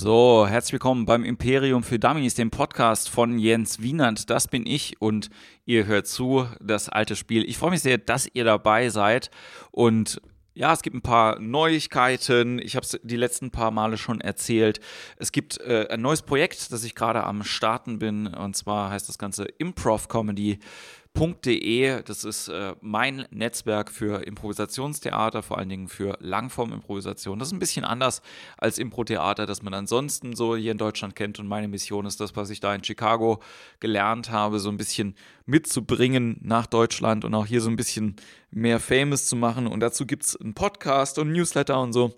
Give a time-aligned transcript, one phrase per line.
[0.00, 4.30] So, herzlich willkommen beim Imperium für Dummies, dem Podcast von Jens Wienand.
[4.30, 5.28] Das bin ich und
[5.64, 7.42] ihr hört zu, das alte Spiel.
[7.48, 9.28] Ich freue mich sehr, dass ihr dabei seid
[9.72, 10.22] und
[10.54, 12.60] ja, es gibt ein paar Neuigkeiten.
[12.60, 14.78] Ich habe es die letzten paar Male schon erzählt.
[15.16, 18.28] Es gibt äh, ein neues Projekt, das ich gerade am Starten bin.
[18.28, 20.60] Und zwar heißt das Ganze Improv Comedy.
[21.18, 22.02] Improvisationstheater.de.
[22.04, 27.38] Das ist äh, mein Netzwerk für Improvisationstheater, vor allen Dingen für Langform-Improvisation.
[27.38, 28.22] Das ist ein bisschen anders
[28.56, 31.40] als Impro-Theater, das man ansonsten so hier in Deutschland kennt.
[31.40, 33.40] Und meine Mission ist das, was ich da in Chicago
[33.80, 38.16] gelernt habe, so ein bisschen mitzubringen nach Deutschland und auch hier so ein bisschen
[38.50, 39.66] mehr Famous zu machen.
[39.66, 42.14] Und dazu gibt es einen Podcast und Newsletter und so.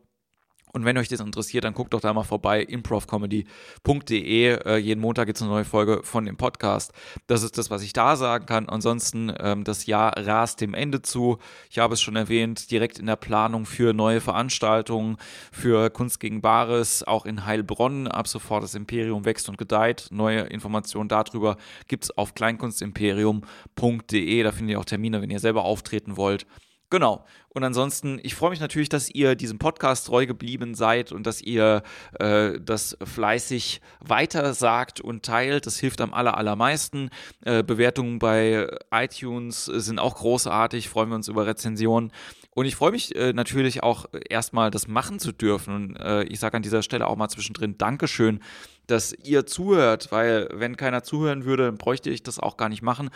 [0.72, 4.58] Und wenn euch das interessiert, dann guckt doch da mal vorbei, improvcomedy.de.
[4.64, 6.92] Äh, jeden Montag gibt es eine neue Folge von dem Podcast.
[7.26, 8.68] Das ist das, was ich da sagen kann.
[8.68, 11.38] Ansonsten, ähm, das Jahr rast dem Ende zu.
[11.70, 15.16] Ich habe es schon erwähnt, direkt in der Planung für neue Veranstaltungen,
[15.52, 18.06] für Kunst gegen Bares, auch in Heilbronn.
[18.06, 20.08] Ab sofort das Imperium wächst und gedeiht.
[20.10, 21.56] Neue Informationen darüber
[21.88, 24.42] gibt es auf kleinkunstimperium.de.
[24.42, 26.46] Da findet ihr auch Termine, wenn ihr selber auftreten wollt.
[26.90, 27.24] Genau.
[27.52, 31.40] Und ansonsten, ich freue mich natürlich, dass ihr diesem Podcast treu geblieben seid und dass
[31.40, 31.82] ihr
[32.18, 35.66] äh, das fleißig weiter sagt und teilt.
[35.66, 37.10] Das hilft am aller, allermeisten.
[37.44, 40.88] Äh, Bewertungen bei iTunes sind auch großartig.
[40.88, 42.12] Freuen wir uns über Rezensionen.
[42.54, 45.74] Und ich freue mich äh, natürlich auch erstmal, das machen zu dürfen.
[45.74, 48.40] Und äh, ich sage an dieser Stelle auch mal zwischendrin Dankeschön,
[48.88, 52.82] dass ihr zuhört, weil wenn keiner zuhören würde, dann bräuchte ich das auch gar nicht
[52.82, 53.10] machen.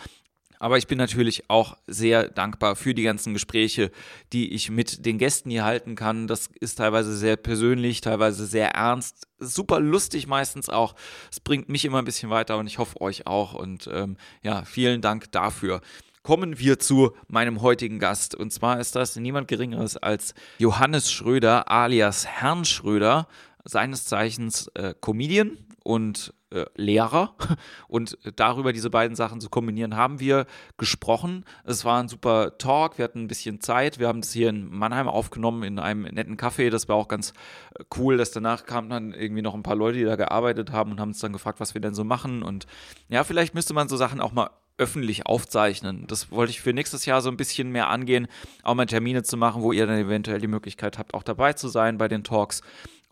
[0.59, 3.91] Aber ich bin natürlich auch sehr dankbar für die ganzen Gespräche,
[4.33, 6.27] die ich mit den Gästen hier halten kann.
[6.27, 10.95] Das ist teilweise sehr persönlich, teilweise sehr ernst, super lustig meistens auch.
[11.31, 13.53] Es bringt mich immer ein bisschen weiter und ich hoffe euch auch.
[13.53, 15.81] Und ähm, ja, vielen Dank dafür.
[16.23, 18.33] Kommen wir zu meinem heutigen Gast.
[18.33, 23.27] Und zwar ist das niemand Geringeres als Johannes Schröder alias Herrn Schröder,
[23.63, 27.35] seines Zeichens äh, Comedian und äh, Lehrer.
[27.87, 30.45] Und darüber diese beiden Sachen zu kombinieren, haben wir
[30.77, 31.45] gesprochen.
[31.63, 33.99] Es war ein super Talk, wir hatten ein bisschen Zeit.
[33.99, 36.69] Wir haben das hier in Mannheim aufgenommen in einem netten Café.
[36.69, 37.33] Das war auch ganz
[37.77, 40.91] äh, cool, dass danach kamen dann irgendwie noch ein paar Leute, die da gearbeitet haben
[40.91, 42.43] und haben uns dann gefragt, was wir denn so machen.
[42.43, 42.65] Und
[43.09, 46.05] ja, vielleicht müsste man so Sachen auch mal öffentlich aufzeichnen.
[46.07, 48.27] Das wollte ich für nächstes Jahr so ein bisschen mehr angehen,
[48.63, 51.69] auch mal Termine zu machen, wo ihr dann eventuell die Möglichkeit habt, auch dabei zu
[51.69, 52.61] sein bei den Talks.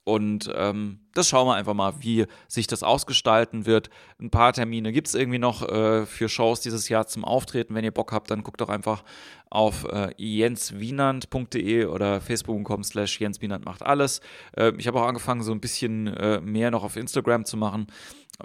[0.06, 3.90] Und ähm, das schauen wir einfach mal, wie sich das ausgestalten wird.
[4.20, 7.74] Ein paar Termine gibt es irgendwie noch äh, für Shows dieses Jahr zum Auftreten.
[7.74, 9.04] Wenn ihr Bock habt, dann guckt doch einfach
[9.50, 14.20] auf äh, jenswienand.de oder facebook.com slash jenswienand macht alles.
[14.58, 17.88] Äh, ich habe auch angefangen, so ein bisschen äh, mehr noch auf Instagram zu machen.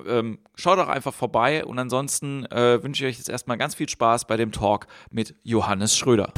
[0.07, 3.89] Ähm, schaut doch einfach vorbei und ansonsten äh, wünsche ich euch jetzt erstmal ganz viel
[3.89, 6.33] Spaß bei dem Talk mit Johannes Schröder.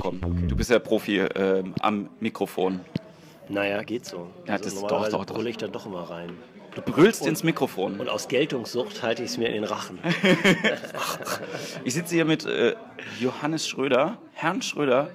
[0.00, 2.80] Komm, du bist ja Profi äh, am Mikrofon.
[3.48, 4.28] Naja, geht so.
[4.46, 6.30] Ja, also das normalerweise doch, doch, brülle ich dann doch immer rein.
[6.74, 7.98] Du brüllst und, ins Mikrofon.
[7.98, 9.98] Und aus Geltungssucht halte ich es mir in den Rachen.
[11.84, 12.74] ich sitze hier mit äh,
[13.18, 15.10] Johannes Schröder, Herrn Schröder.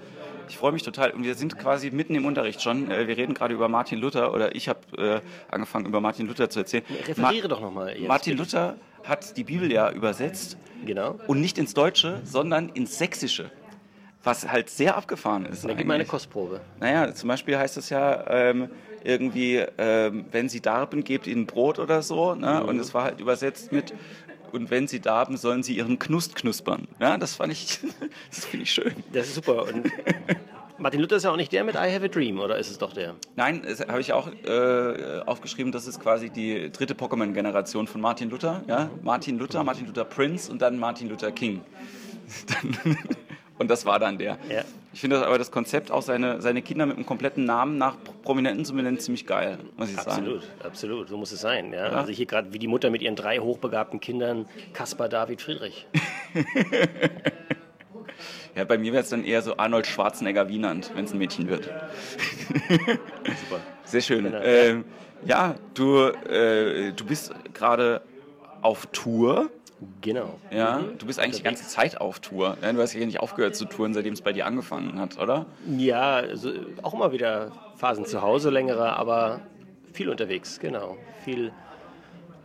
[0.49, 1.11] Ich freue mich total.
[1.11, 2.91] Und wir sind quasi mitten im Unterricht schon.
[2.91, 6.49] Äh, wir reden gerade über Martin Luther oder ich habe äh, angefangen über Martin Luther
[6.49, 6.83] zu erzählen.
[7.07, 7.95] Referiere Ma doch nochmal.
[8.07, 8.37] Martin.
[8.37, 10.57] Luther hat die Bibel ja übersetzt.
[10.85, 11.19] Genau.
[11.27, 13.51] Und nicht ins Deutsche, sondern ins Sächsische.
[14.23, 15.65] Was halt sehr abgefahren ist.
[15.65, 16.61] Dann gib mal eine Kostprobe.
[16.79, 18.69] Naja, zum Beispiel heißt es ja ähm,
[19.03, 22.33] irgendwie, ähm, wenn sie darben, gebt ihnen Brot oder so.
[22.33, 22.61] Ne?
[22.61, 22.69] Mhm.
[22.69, 23.93] Und es war halt übersetzt mit,
[24.55, 26.87] und wenn sie darben, sollen sie ihren Knust knuspern.
[26.99, 27.79] Ja, das fand ich,
[28.29, 28.93] das finde ich schön.
[29.13, 29.63] Das ist super.
[29.63, 29.91] Und
[30.77, 32.77] Martin Luther ist ja auch nicht der mit I Have a Dream, oder ist es
[32.77, 33.15] doch der?
[33.35, 38.29] Nein, das habe ich auch äh, aufgeschrieben, das ist quasi die dritte Pokémon-Generation von Martin
[38.29, 38.63] Luther.
[38.67, 38.89] Ja?
[39.03, 41.61] Martin Luther, Martin Luther Prince und dann Martin Luther King.
[43.57, 44.37] und das war dann der.
[44.49, 44.63] Ja.
[44.95, 48.63] Ich finde aber das Konzept, auch seine, seine Kinder mit einem kompletten Namen nach Prominenten
[48.63, 50.27] zu benennen, ziemlich geil, muss ich absolut, sagen.
[50.37, 51.73] Absolut, absolut, so muss es sein.
[51.73, 51.91] Ja?
[51.91, 51.97] ja.
[51.97, 55.85] Also hier gerade wie die Mutter mit ihren drei hochbegabten Kindern, Kaspar David Friedrich.
[58.55, 61.49] Ja, bei mir wäre es dann eher so Arnold Schwarzenegger Wienand, wenn es ein Mädchen
[61.49, 61.65] wird.
[62.69, 63.59] Super.
[63.83, 64.23] Sehr schön.
[64.23, 64.39] Genau.
[64.41, 64.85] Ähm,
[65.25, 68.01] ja, du, äh, du bist gerade
[68.61, 69.49] auf Tour.
[70.01, 70.39] Genau.
[70.51, 72.57] Ja, du bist eigentlich die ganze Zeit auf Tour.
[72.61, 75.45] Du hast ja nicht aufgehört zu touren, seitdem es bei dir angefangen hat, oder?
[75.77, 76.51] Ja, also
[76.81, 79.41] auch immer wieder Phasen zu Hause, längere, aber
[79.91, 80.97] viel unterwegs, genau.
[81.23, 81.51] Viel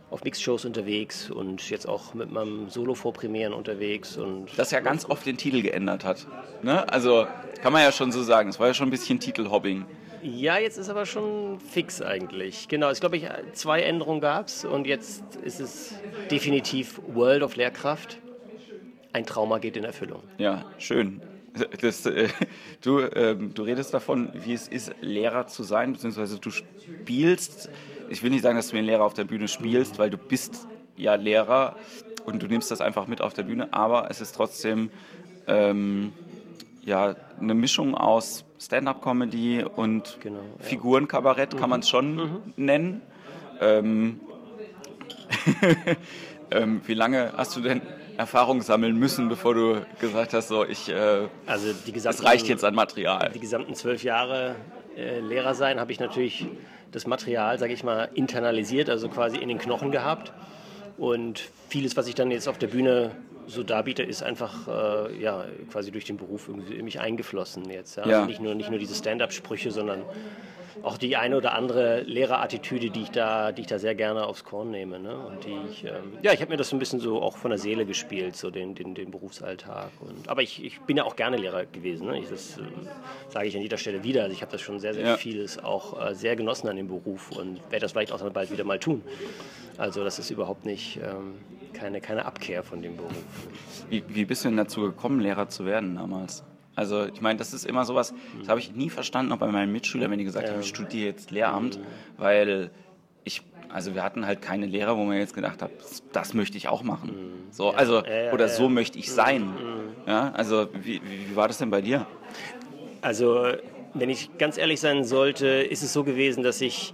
[0.09, 4.17] auf Mixshows unterwegs und jetzt auch mit meinem Solo-Vorpremieren unterwegs.
[4.17, 6.27] Und das ja ganz oft den Titel geändert hat.
[6.61, 6.87] Ne?
[6.91, 7.25] Also
[7.61, 9.85] kann man ja schon so sagen, es war ja schon ein bisschen Titelhobbing.
[10.23, 12.67] Ja, jetzt ist aber schon fix eigentlich.
[12.67, 15.95] Genau, ich glaube, ich, zwei Änderungen gab es und jetzt ist es
[16.29, 18.19] definitiv World of Lehrkraft.
[19.13, 20.23] ein Trauma geht in Erfüllung.
[20.37, 21.21] Ja, schön.
[21.81, 22.29] Das, äh,
[22.81, 27.69] du, ähm, du redest davon, wie es ist, Lehrer zu sein, beziehungsweise du spielst.
[28.09, 30.17] Ich will nicht sagen, dass du wie ein Lehrer auf der Bühne spielst, weil du
[30.17, 31.75] bist ja Lehrer
[32.25, 34.91] und du nimmst das einfach mit auf der Bühne, aber es ist trotzdem
[35.47, 36.13] ähm,
[36.83, 40.63] ja, eine Mischung aus Stand-up-Comedy und genau, ja.
[40.63, 41.69] Figurenkabarett, kann mhm.
[41.69, 42.53] man es schon mhm.
[42.57, 43.01] nennen.
[43.59, 44.19] Ähm,
[46.51, 47.81] ähm, wie lange hast du denn
[48.17, 52.63] Erfahrung sammeln müssen, bevor du gesagt hast, so ich, äh, also die es reicht jetzt
[52.63, 53.31] an Material?
[53.33, 54.55] Die gesamten zwölf Jahre
[54.95, 56.45] äh, Lehrer sein, habe ich natürlich
[56.91, 60.33] das Material, sage ich mal, internalisiert, also quasi in den Knochen gehabt.
[60.97, 63.11] Und vieles, was ich dann jetzt auf der Bühne
[63.47, 67.97] so darbiete, ist einfach äh, ja, quasi durch den Beruf irgendwie in mich eingeflossen jetzt.
[67.97, 68.07] Ja?
[68.07, 68.15] Ja.
[68.17, 70.03] Also nicht nur, nicht nur diese Stand-up-Sprüche, sondern
[70.83, 74.43] auch die eine oder andere Lehrerattitüde, die ich da, die ich da sehr gerne aufs
[74.43, 74.99] Korn nehme.
[74.99, 75.17] Ne?
[75.17, 77.51] Und die ich, ähm, ja, ich habe mir das so ein bisschen so auch von
[77.51, 79.89] der Seele gespielt, so den, den, den Berufsalltag.
[79.99, 82.07] Und, aber ich, ich bin ja auch gerne Lehrer gewesen.
[82.07, 82.19] Ne?
[82.19, 82.61] Ich, das äh,
[83.29, 84.23] sage ich an jeder Stelle wieder.
[84.23, 85.17] Also ich habe das schon sehr, sehr ja.
[85.17, 88.51] vieles auch äh, sehr genossen an dem Beruf und werde das vielleicht auch dann bald
[88.51, 89.03] wieder mal tun.
[89.77, 91.35] Also das ist überhaupt nicht ähm,
[91.73, 93.11] keine, keine Abkehr von dem Beruf.
[93.89, 96.43] Wie, wie bist du denn dazu gekommen, Lehrer zu werden damals?
[96.75, 99.71] Also ich meine, das ist immer sowas, das habe ich nie verstanden, auch bei meinen
[99.71, 101.79] Mitschülern, wenn die gesagt haben, ich studiere jetzt Lehramt,
[102.17, 102.71] weil
[103.23, 105.71] ich, also wir hatten halt keine Lehrer, wo man jetzt gedacht hat,
[106.13, 107.09] das möchte ich auch machen.
[107.09, 107.51] Mhm.
[107.51, 108.03] So, also,
[108.33, 109.47] oder so möchte ich sein.
[109.47, 110.07] Mhm.
[110.07, 112.07] Ja, also wie, wie war das denn bei dir?
[113.01, 113.47] Also,
[113.93, 116.93] wenn ich ganz ehrlich sein sollte, ist es so gewesen, dass ich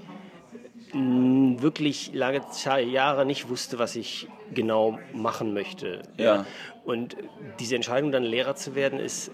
[0.93, 2.41] wirklich lange
[2.89, 6.01] Jahre nicht wusste, was ich genau machen möchte.
[6.17, 6.45] Ja.
[6.85, 7.17] Und
[7.59, 9.31] diese Entscheidung, dann Lehrer zu werden, ist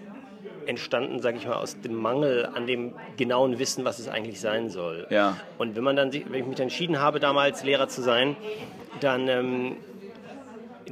[0.66, 4.70] entstanden, sage ich mal, aus dem Mangel an dem genauen Wissen, was es eigentlich sein
[4.70, 5.06] soll.
[5.10, 5.36] Ja.
[5.58, 8.36] Und wenn man dann, wenn ich mich entschieden habe, damals Lehrer zu sein,
[9.00, 9.76] dann ähm,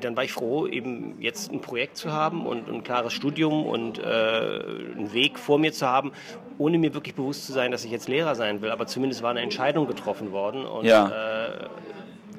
[0.00, 3.98] dann war ich froh, eben jetzt ein Projekt zu haben und ein klares Studium und
[3.98, 6.12] äh, einen Weg vor mir zu haben,
[6.58, 8.70] ohne mir wirklich bewusst zu sein, dass ich jetzt Lehrer sein will.
[8.70, 11.08] Aber zumindest war eine Entscheidung getroffen worden und ja.
[11.08, 11.12] äh,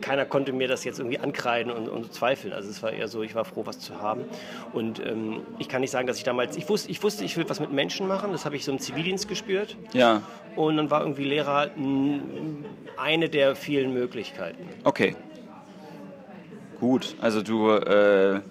[0.03, 2.53] keiner konnte mir das jetzt irgendwie ankreiden und, und, zweifeln.
[2.53, 4.25] Also es war eher so, ich war froh, was zu haben.
[4.73, 7.49] Und ähm, ich kann nicht sagen, dass ich damals, ich wusste, ich wusste, ich will
[7.49, 8.33] was mit Menschen machen.
[8.33, 9.77] Das habe ich so im Zivildienst gespürt.
[9.93, 10.21] Ja.
[10.57, 11.71] Und dann war irgendwie Lehrer
[12.97, 14.67] eine der vielen Möglichkeiten.
[14.83, 15.15] Okay.
[16.79, 18.41] Gut, also du, äh,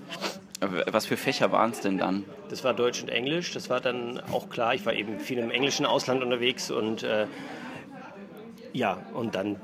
[0.60, 2.24] was für Fächer waren es denn dann?
[2.48, 3.52] Das war Deutsch und Englisch.
[3.52, 4.74] Das war dann auch klar.
[4.74, 7.26] Ich war eben viel im englischen Ausland unterwegs und äh,
[8.72, 9.56] ja, und dann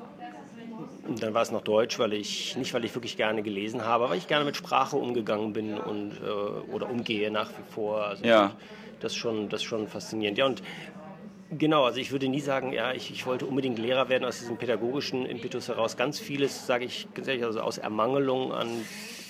[1.17, 4.19] dann war es noch Deutsch, weil ich nicht, weil ich wirklich gerne gelesen habe, weil
[4.19, 8.05] ich gerne mit Sprache umgegangen bin und äh, oder umgehe nach wie vor.
[8.05, 8.53] Also ja.
[9.01, 10.39] Das schon, das schon faszinierend.
[10.39, 10.63] Ja und
[11.51, 14.59] Genau, also ich würde nie sagen, ja, ich, ich wollte unbedingt Lehrer werden aus diesem
[14.59, 15.97] pädagogischen Impetus heraus.
[15.97, 18.69] Ganz vieles, sage ich ganz ehrlich, also aus Ermangelung an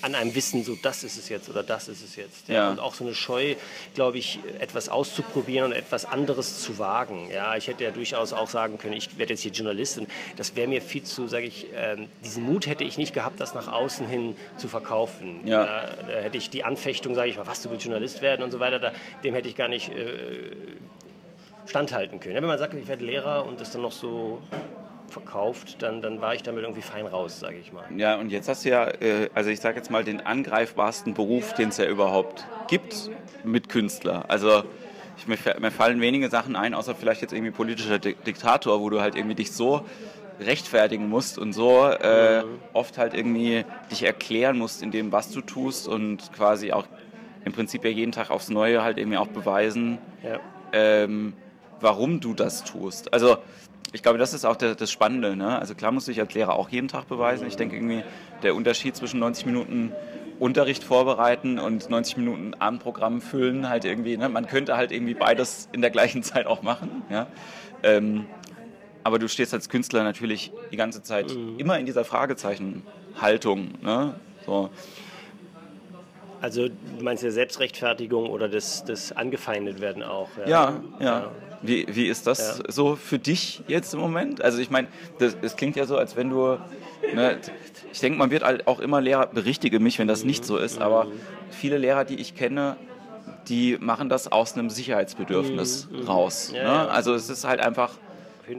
[0.02, 2.48] an einem Wissen, so das ist es jetzt oder das ist es jetzt.
[2.48, 2.54] Ja.
[2.54, 2.70] ja.
[2.70, 3.56] Und auch so eine Scheu,
[3.94, 7.28] glaube ich, etwas auszuprobieren und etwas anderes zu wagen.
[7.32, 10.06] Ja, ich hätte ja durchaus auch sagen können, ich werde jetzt hier Journalistin.
[10.36, 13.54] Das wäre mir viel zu, sage ich, ähm, diesen Mut hätte ich nicht gehabt, das
[13.54, 15.46] nach außen hin zu verkaufen.
[15.46, 15.64] Ja.
[15.64, 18.50] Da, da hätte ich die Anfechtung, sage ich mal, was, du willst Journalist werden und
[18.50, 18.92] so weiter, da,
[19.24, 20.52] dem hätte ich gar nicht äh,
[21.68, 22.34] standhalten können.
[22.34, 24.40] Ja, wenn man sagt, ich werde Lehrer und das dann noch so
[25.08, 27.84] verkauft, dann, dann war ich damit irgendwie fein raus, sage ich mal.
[27.96, 31.54] Ja, und jetzt hast du ja, äh, also ich sage jetzt mal, den angreifbarsten Beruf,
[31.54, 33.10] den es ja überhaupt gibt,
[33.44, 34.24] mit Künstler.
[34.28, 34.64] Also
[35.16, 39.00] ich, mir, mir, fallen wenige Sachen ein, außer vielleicht jetzt irgendwie politischer Diktator, wo du
[39.00, 39.84] halt irgendwie dich so
[40.40, 42.60] rechtfertigen musst und so äh, mhm.
[42.72, 46.86] oft halt irgendwie dich erklären musst in dem, was du tust und quasi auch
[47.44, 50.38] im Prinzip ja jeden Tag aufs Neue halt irgendwie auch beweisen, ja.
[50.72, 51.32] ähm,
[51.80, 53.12] warum du das tust.
[53.12, 53.38] Also
[53.92, 55.36] ich glaube, das ist auch der, das Spannende.
[55.36, 55.58] Ne?
[55.58, 57.46] Also klar muss ich als Lehrer auch jeden Tag beweisen.
[57.46, 58.02] Ich denke irgendwie,
[58.42, 59.92] der Unterschied zwischen 90 Minuten
[60.38, 64.28] Unterricht vorbereiten und 90 Minuten Abendprogramm füllen, halt irgendwie, ne?
[64.28, 67.02] man könnte halt irgendwie beides in der gleichen Zeit auch machen.
[67.10, 67.26] Ja?
[67.82, 68.26] Ähm,
[69.04, 71.58] aber du stehst als Künstler natürlich die ganze Zeit mhm.
[71.58, 73.70] immer in dieser Fragezeichenhaltung.
[73.82, 74.14] Ne?
[74.44, 74.70] So.
[76.40, 80.28] Also du meinst ja Selbstrechtfertigung oder das, das angefeindet werden auch.
[80.38, 80.82] Ja, ja.
[81.00, 81.04] ja.
[81.20, 81.30] ja.
[81.62, 82.72] Wie, wie ist das ja.
[82.72, 84.42] so für dich jetzt im Moment?
[84.42, 84.88] Also ich meine,
[85.18, 86.58] es klingt ja so, als wenn du,
[87.14, 87.38] ne,
[87.92, 90.80] ich denke, man wird halt auch immer Lehrer, berichtige mich, wenn das nicht so ist,
[90.80, 91.08] aber
[91.50, 92.76] viele Lehrer, die ich kenne,
[93.48, 96.06] die machen das aus einem Sicherheitsbedürfnis mhm.
[96.06, 96.52] raus.
[96.54, 96.90] Ja, ne?
[96.90, 97.94] Also es ist halt einfach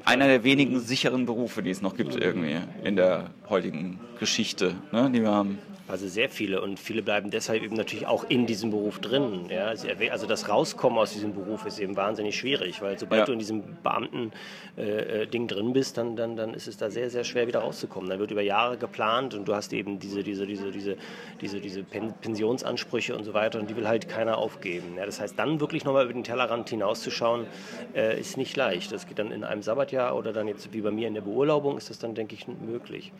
[0.06, 5.10] einer der wenigen sicheren Berufe, die es noch gibt irgendwie in der heutigen Geschichte, ne,
[5.12, 5.58] die wir haben.
[5.90, 9.48] Also sehr viele und viele bleiben deshalb eben natürlich auch in diesem Beruf drin.
[9.50, 9.74] Ja?
[10.12, 13.26] Also das Rauskommen aus diesem Beruf ist eben wahnsinnig schwierig, weil sobald ja.
[13.26, 14.32] du in diesem Beamten-Ding
[14.78, 18.08] äh, äh drin bist, dann, dann, dann ist es da sehr, sehr schwer wieder rauszukommen.
[18.08, 20.96] Dann wird über Jahre geplant und du hast eben diese, diese, diese, diese,
[21.42, 24.96] diese, diese Pensionsansprüche und so weiter und die will halt keiner aufgeben.
[24.96, 25.08] Ja?
[25.08, 27.48] Das heißt, dann wirklich nochmal über den Tellerrand hinauszuschauen,
[27.96, 28.92] äh, ist nicht leicht.
[28.92, 31.78] Das geht dann in einem Sabbatjahr oder dann jetzt wie bei mir in der Beurlaubung
[31.78, 33.12] ist das dann, denke ich, möglich.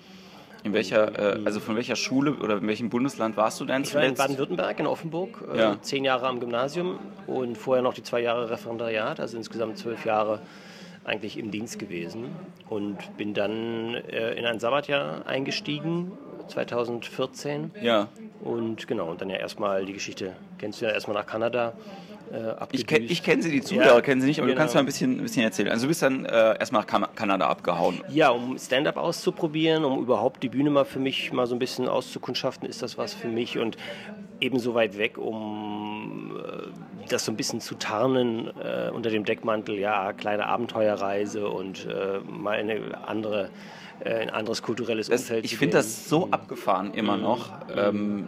[0.64, 4.12] In welcher, äh, also von welcher Schule oder in welchem Bundesland warst du denn zuletzt?
[4.12, 5.82] Ich war in Baden-Württemberg, in Offenburg, äh, ja.
[5.82, 10.42] zehn Jahre am Gymnasium und vorher noch die zwei Jahre Referendariat, also insgesamt zwölf Jahre
[11.06, 12.26] eigentlich im Dienst gewesen
[12.70, 16.12] und bin dann äh, in ein Sabbatjahr eingestiegen,
[16.50, 17.72] 2014.
[17.82, 18.08] Ja.
[18.42, 21.74] Und genau, und dann ja erstmal die Geschichte, kennst du ja erstmal nach Kanada
[22.32, 24.56] äh, ich kenne kenn sie, die Zuhörer ja, kennen sie nicht, aber genau.
[24.56, 24.80] du kannst genau.
[24.80, 25.70] mal ein bisschen, ein bisschen erzählen.
[25.70, 28.02] Also du bist dann äh, erstmal nach Kanada abgehauen.
[28.10, 31.88] Ja, um Stand-up auszuprobieren, um überhaupt die Bühne mal für mich mal so ein bisschen
[31.88, 33.78] auszukundschaften, ist das was für mich und
[34.42, 36.59] ebenso weit weg, um äh,
[37.12, 42.20] das so ein bisschen zu tarnen äh, unter dem Deckmantel, ja, kleine Abenteuerreise und äh,
[42.20, 43.50] mal eine andere
[44.00, 45.44] äh, ein anderes kulturelles Umfeld.
[45.44, 46.34] Das, ich finde das so mhm.
[46.34, 47.24] abgefahren immer mhm.
[47.24, 47.52] noch.
[47.76, 48.28] Ähm,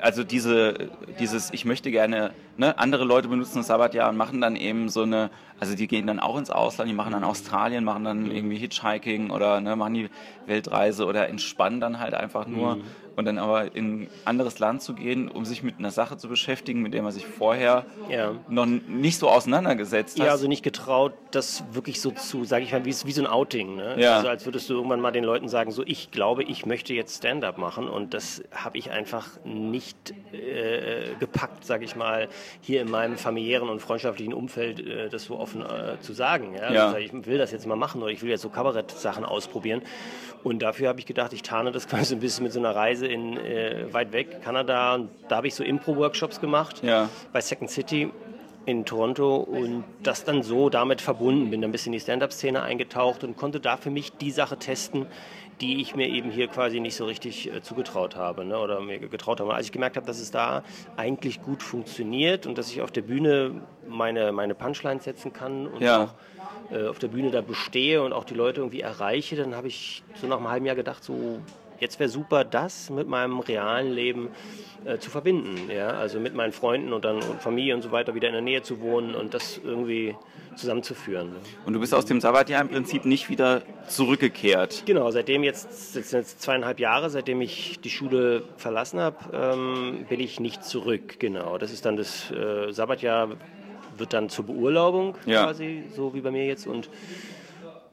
[0.00, 4.54] also diese, dieses, ich möchte gerne, ne, andere Leute benutzen das Sabbatjahr und machen dann
[4.54, 8.04] eben so eine, also die gehen dann auch ins Ausland, die machen dann Australien, machen
[8.04, 10.10] dann irgendwie Hitchhiking oder ne, machen die
[10.46, 12.76] Weltreise oder entspannen dann halt einfach nur.
[12.76, 12.82] Mhm
[13.18, 16.28] und dann aber in ein anderes Land zu gehen, um sich mit einer Sache zu
[16.28, 18.36] beschäftigen, mit der man sich vorher ja.
[18.48, 20.26] noch nicht so auseinandergesetzt hat.
[20.26, 23.26] Ja, also nicht getraut, das wirklich so zu, sage ich mal, wie, wie so ein
[23.26, 23.74] Outing.
[23.74, 23.96] Ne?
[24.00, 24.18] Ja.
[24.18, 27.16] Also als würdest du irgendwann mal den Leuten sagen, so ich glaube, ich möchte jetzt
[27.16, 32.28] Stand-up machen und das habe ich einfach nicht äh, gepackt, sage ich mal,
[32.60, 36.54] hier in meinem familiären und freundschaftlichen Umfeld äh, das so offen äh, zu sagen.
[36.54, 36.72] Ja?
[36.72, 36.86] ja.
[36.86, 39.82] Also ich will das jetzt mal machen oder ich will jetzt so Kabarett-Sachen ausprobieren
[40.44, 43.07] und dafür habe ich gedacht, ich tarne das quasi ein bisschen mit so einer Reise
[43.08, 44.94] in äh, weit weg, Kanada.
[44.94, 47.08] Und da habe ich so Impro-Workshops gemacht ja.
[47.32, 48.10] bei Second City
[48.66, 51.50] in Toronto und das dann so damit verbunden.
[51.50, 54.58] Bin dann ein bisschen in die Stand-up-Szene eingetaucht und konnte da für mich die Sache
[54.58, 55.06] testen,
[55.60, 58.98] die ich mir eben hier quasi nicht so richtig äh, zugetraut habe ne, oder mir
[58.98, 59.54] getraut habe.
[59.54, 60.62] Als ich gemerkt habe, dass es da
[60.96, 65.80] eigentlich gut funktioniert und dass ich auf der Bühne meine, meine Punchlines setzen kann und
[65.80, 66.04] ja.
[66.04, 69.68] auch äh, auf der Bühne da bestehe und auch die Leute irgendwie erreiche, dann habe
[69.68, 71.40] ich so nach einem halben Jahr gedacht, so
[71.80, 74.28] jetzt wäre super, das mit meinem realen Leben
[74.84, 75.70] äh, zu verbinden.
[75.70, 75.88] Ja?
[75.90, 78.62] Also mit meinen Freunden und dann und Familie und so weiter wieder in der Nähe
[78.62, 80.16] zu wohnen und das irgendwie
[80.56, 81.30] zusammenzuführen.
[81.30, 81.36] Ne?
[81.66, 84.82] Und du bist aus dem Sabbatjahr im Prinzip nicht wieder zurückgekehrt?
[84.86, 90.20] Genau, seitdem jetzt, jetzt, jetzt zweieinhalb Jahre, seitdem ich die Schule verlassen habe, ähm, bin
[90.20, 91.18] ich nicht zurück.
[91.18, 93.30] Genau, das ist dann das äh, Sabbatjahr
[93.98, 95.44] wird dann zur Beurlaubung ja.
[95.44, 96.66] quasi, so wie bei mir jetzt.
[96.66, 96.88] Und,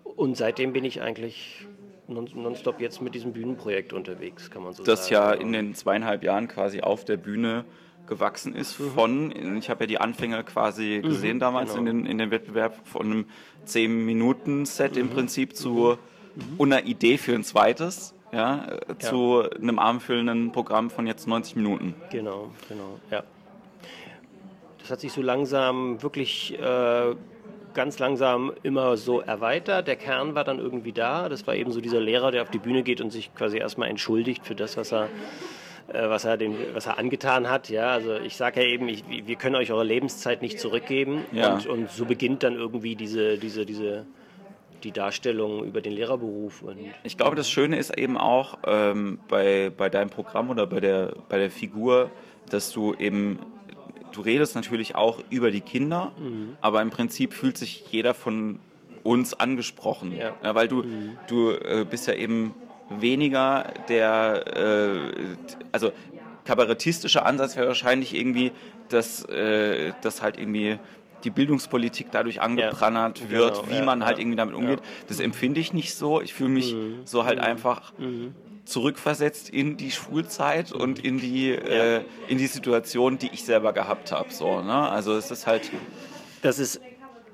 [0.03, 1.65] und seitdem bin ich eigentlich
[2.07, 5.15] nonstop jetzt mit diesem Bühnenprojekt unterwegs, kann man so das sagen.
[5.15, 7.65] Das ja in den zweieinhalb Jahren quasi auf der Bühne
[8.07, 8.91] gewachsen ist mhm.
[8.91, 11.89] von, ich habe ja die Anfänge quasi mhm, gesehen mhm, damals genau.
[11.89, 13.25] in, den, in dem Wettbewerb, von einem
[13.67, 15.01] 10-Minuten-Set mhm.
[15.01, 15.97] im Prinzip zu
[16.35, 16.61] mhm.
[16.61, 18.13] einer Idee für ein zweites.
[18.31, 21.95] Ja, ja, zu einem abendfüllenden Programm von jetzt 90 Minuten.
[22.11, 23.23] Genau, genau, ja.
[24.79, 27.15] Das hat sich so langsam wirklich äh,
[27.75, 29.87] ganz langsam immer so erweitert.
[29.87, 31.29] Der Kern war dann irgendwie da.
[31.29, 33.89] Das war eben so dieser Lehrer, der auf die Bühne geht und sich quasi erstmal
[33.89, 35.09] entschuldigt für das, was er
[35.87, 37.69] äh, was er, den, was er angetan hat.
[37.69, 41.25] Ja, also ich sage ja eben, ich, wir können euch eure Lebenszeit nicht zurückgeben.
[41.31, 41.53] Ja.
[41.53, 44.05] Und, und, so beginnt dann irgendwie diese, diese, diese,
[44.83, 46.63] die Darstellung über den Lehrerberuf.
[46.63, 50.79] Und ich glaube, das Schöne ist eben auch ähm, bei, bei deinem Programm oder bei
[50.79, 52.09] der, bei der Figur,
[52.49, 53.37] dass du eben
[54.15, 56.57] du redest natürlich auch über die Kinder, mhm.
[56.61, 58.59] aber im Prinzip fühlt sich jeder von
[59.03, 60.33] uns angesprochen, ja.
[60.43, 61.17] Ja, weil du, mhm.
[61.27, 62.55] du äh, bist ja eben
[62.89, 65.35] weniger der, äh,
[65.71, 65.91] also
[66.45, 68.51] kabarettistischer Ansatz wäre wahrscheinlich irgendwie,
[68.89, 70.79] dass, äh, dass halt irgendwie
[71.23, 74.79] die Bildungspolitik dadurch angeprangert ja, wird, genau, wie man halt irgendwie damit umgeht.
[75.07, 76.21] Das empfinde ich nicht so.
[76.21, 77.01] Ich fühle mich mhm.
[77.05, 77.45] so halt mhm.
[77.45, 83.45] einfach mhm zurückversetzt in die Schulzeit und in die, äh, in die Situation, die ich
[83.45, 84.33] selber gehabt habe.
[84.33, 84.89] So, ne?
[84.89, 85.71] Also es ist halt.
[86.41, 86.81] Das ist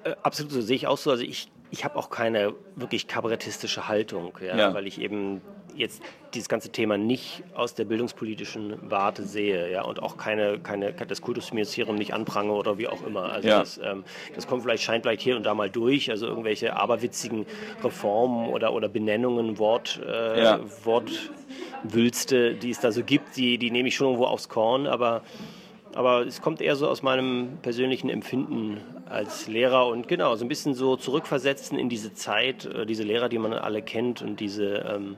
[0.03, 1.11] äh, absolut so, sehe ich auch so.
[1.11, 4.73] Also ich, ich habe auch keine wirklich kabarettistische Haltung, ja, ja.
[4.73, 5.41] weil ich eben
[5.75, 6.01] jetzt
[6.33, 11.21] dieses ganze Thema nicht aus der bildungspolitischen Warte sehe ja, und auch keine, keine, das
[11.21, 13.31] Kultusministerium nicht anprange oder wie auch immer.
[13.31, 13.59] Also ja.
[13.59, 14.03] das, ähm,
[14.35, 17.45] das kommt vielleicht, scheint vielleicht hier und da mal durch, also irgendwelche aberwitzigen
[17.83, 20.59] Reformen oder, oder Benennungen, Wort, äh, ja.
[20.83, 25.21] Wortwülste, die es da so gibt, die, die nehme ich schon irgendwo aufs Korn, aber
[25.93, 30.47] aber es kommt eher so aus meinem persönlichen Empfinden als Lehrer und genau, so ein
[30.47, 34.85] bisschen so zurückversetzen in diese Zeit, äh, diese Lehrer, die man alle kennt und diese,
[34.89, 35.17] ähm,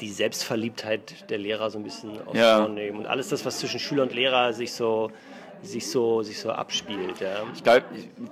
[0.00, 2.66] die Selbstverliebtheit der Lehrer so ein bisschen aufs Ja.
[2.66, 5.10] Nehmen und alles das, was zwischen Schüler und Lehrer sich so
[5.62, 7.20] sich so sich so abspielt.
[7.20, 7.44] Ja.
[7.54, 7.84] Ich glaube,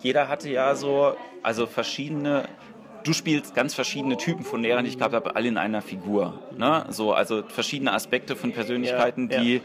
[0.02, 2.48] jeder hatte ja so, also verschiedene.
[3.04, 6.38] Du spielst ganz verschiedene Typen von Lehrern, die ich gehabt habe, alle in einer Figur.
[6.58, 6.84] Ne?
[6.90, 9.60] So, also verschiedene Aspekte von Persönlichkeiten, Ja, ja.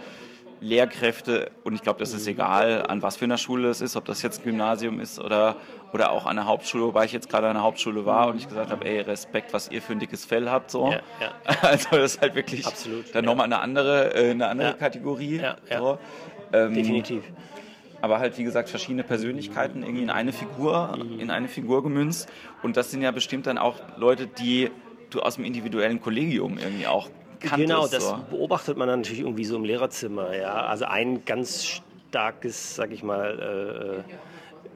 [0.62, 4.06] Lehrkräfte, und ich glaube, das ist egal, an was für einer Schule es ist, ob
[4.06, 5.58] das jetzt ein Gymnasium ist oder,
[5.94, 8.48] oder auch an der Hauptschule, wobei ich jetzt gerade an der Hauptschule war und ich
[8.48, 10.72] gesagt habe, ey, Respekt, was ihr für ein dickes Fell habt.
[10.72, 10.92] So.
[10.92, 11.56] Ja, ja.
[11.62, 13.30] Also das ist halt wirklich Absolut, dann ja.
[13.30, 14.74] nochmal eine andere, äh, eine andere.
[14.76, 15.42] Kategorie.
[15.78, 15.98] So.
[16.54, 17.24] Ähm, Definitiv.
[18.02, 22.30] aber halt wie gesagt verschiedene Persönlichkeiten irgendwie in eine Figur, in eine Figur gemünzt.
[22.64, 24.70] Und das sind ja bestimmt dann auch Leute, die
[25.10, 27.10] du aus dem individuellen Kollegium irgendwie auch
[27.50, 27.70] kanntest.
[27.70, 28.20] Genau, das so.
[28.30, 30.36] beobachtet man dann natürlich irgendwie so im Lehrerzimmer.
[30.36, 34.04] Ja, also ein ganz starkes, sag ich mal.
[34.08, 34.12] Äh,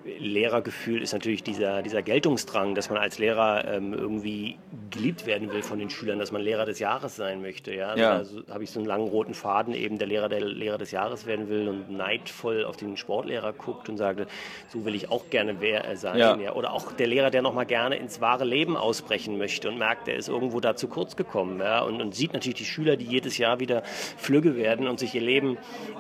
[0.06, 4.58] Lehrergefühl ist natürlich dieser, dieser Geltungsdrang, dass man als Lehrer ähm, irgendwie
[4.90, 7.74] geliebt werden will von den Schülern, dass man Lehrer des Jahres sein möchte.
[7.74, 7.96] Ja?
[7.96, 8.12] Ja.
[8.14, 11.26] Also habe ich so einen langen roten Faden, eben der Lehrer, der Lehrer des Jahres
[11.26, 14.28] werden will und neidvoll auf den Sportlehrer guckt und sagt,
[14.70, 16.18] so will ich auch gerne wer äh, sein.
[16.18, 16.36] Ja.
[16.38, 16.54] Ja.
[16.54, 20.16] Oder auch der Lehrer, der nochmal gerne ins wahre Leben ausbrechen möchte und merkt, er
[20.16, 21.60] ist irgendwo da zu kurz gekommen.
[21.60, 21.82] Ja?
[21.82, 23.84] Und, und sieht natürlich die Schüler, die jedes Jahr wieder
[24.18, 25.58] flügge werden und sich ihr Leben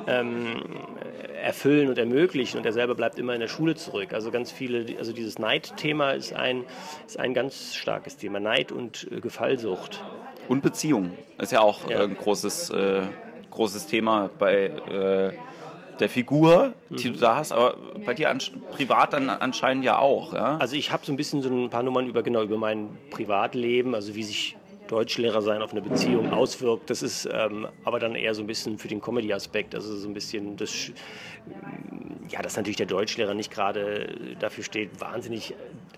[0.07, 0.61] ähm,
[1.41, 4.13] erfüllen und ermöglichen und er selber bleibt immer in der Schule zurück.
[4.13, 6.63] Also ganz viele, also dieses Neidthema ist ein,
[7.07, 8.39] ist ein ganz starkes Thema.
[8.39, 10.01] Neid und äh, Gefallsucht.
[10.47, 11.99] Und Beziehung ist ja auch Ja.
[12.01, 13.01] äh, ein großes, äh,
[13.51, 15.33] großes Thema bei äh,
[15.99, 17.13] der Figur, die Mhm.
[17.13, 18.33] du da hast, aber bei dir
[18.71, 20.33] privat dann anscheinend ja auch.
[20.33, 20.57] Ja?
[20.57, 23.93] Also ich habe so ein bisschen so ein paar Nummern über genau über mein Privatleben,
[23.95, 24.55] also wie sich
[24.89, 26.89] Deutschlehrer sein auf eine Beziehung auswirkt.
[26.89, 30.13] Das ist ähm, aber dann eher so ein bisschen für den Comedy-Aspekt, also so ein
[30.13, 30.91] bisschen das,
[32.29, 35.53] ja, dass natürlich der Deutschlehrer nicht gerade dafür steht, wahnsinnig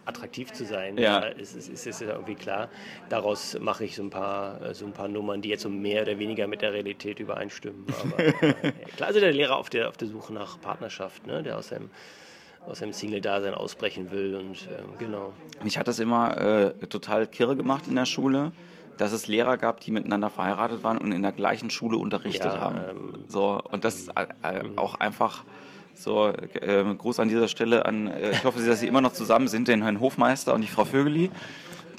[0.05, 0.97] attraktiv zu sein.
[0.97, 1.19] Ja.
[1.19, 2.69] ist, ist, ist, ist irgendwie klar.
[3.09, 6.01] Daraus mache ich so ein paar, äh, so ein paar Nummern, die jetzt so mehr
[6.01, 7.85] oder weniger mit der Realität übereinstimmen.
[8.03, 8.19] Aber
[8.63, 11.69] äh, klar, also der Lehrer auf der, auf der Suche nach Partnerschaft, ne, der aus
[11.69, 11.89] seinem
[12.67, 15.33] aus seinem Single-Dasein ausbrechen will und ähm, genau.
[15.63, 18.51] Mich hat das immer äh, total kirre gemacht in der Schule,
[18.97, 22.59] dass es Lehrer gab, die miteinander verheiratet waren und in der gleichen Schule unterrichtet Ja,
[22.59, 22.77] haben.
[22.89, 24.25] ähm, so, und das ist äh,
[24.59, 25.43] äh, auch einfach
[25.93, 29.47] so, äh, Gruß an dieser Stelle an, äh, ich hoffe, dass Sie immer noch zusammen
[29.47, 31.29] sind, den Herrn Hofmeister und die Frau Vögeli,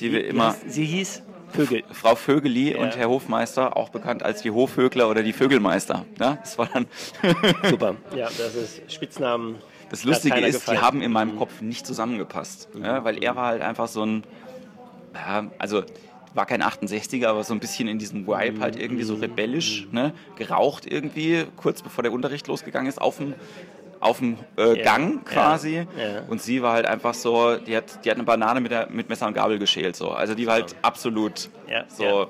[0.01, 1.85] die wir immer, Sie hieß Vögel.
[1.93, 2.79] Frau Vögeli Ja.
[2.81, 6.07] und Herr Hofmeister, auch bekannt als die Hofvögler oder die Vögelmeister.
[6.19, 6.87] Ja, das war dann
[7.69, 7.97] Super.
[8.17, 9.57] Ja, das ist Spitznamen.
[9.91, 10.81] Das Lustige ist, die gefallen.
[10.81, 12.71] haben in meinem Kopf nicht zusammengepasst.
[12.83, 14.25] Ja, weil er war halt einfach so ein,
[15.15, 15.83] ja, also
[16.35, 20.13] war kein 68er, aber so ein bisschen in diesem Vibe halt irgendwie so rebellisch, ne?
[20.37, 23.35] geraucht irgendwie, kurz bevor der Unterricht losgegangen ist, auf dem
[24.01, 25.77] auf dem äh, Ja, Gang quasi.
[25.77, 26.23] ja, ja.
[26.29, 29.09] Und sie war halt einfach so, die hat, die hat eine Banane mit, der, mit
[29.09, 29.95] Messer und Gabel geschält.
[29.95, 30.11] So.
[30.11, 31.49] Also die war halt absolut
[31.87, 32.29] so.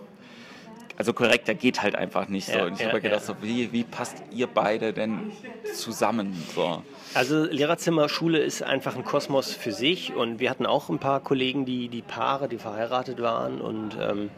[0.96, 2.58] Also korrekter geht halt einfach nicht so.
[2.58, 3.26] Ja, und ich ja, habe gedacht, ja.
[3.26, 5.32] so, wie, wie passt ihr beide denn
[5.74, 6.34] zusammen?
[6.54, 6.82] So.
[7.14, 11.20] Also Lehrerzimmer, Schule ist einfach ein Kosmos für sich und wir hatten auch ein paar
[11.20, 14.30] Kollegen, die, die Paare, die verheiratet waren und ähm,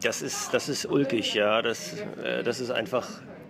[0.00, 1.62] das, ist, das ist ulkig, ja.
[1.62, 3.06] Das, äh, das ist einfach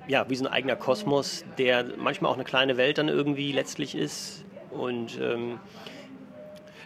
[0.08, 3.94] ja, wie so ein eigener Kosmos, der manchmal auch eine kleine Welt dann irgendwie letztlich
[3.94, 5.60] ist und ähm,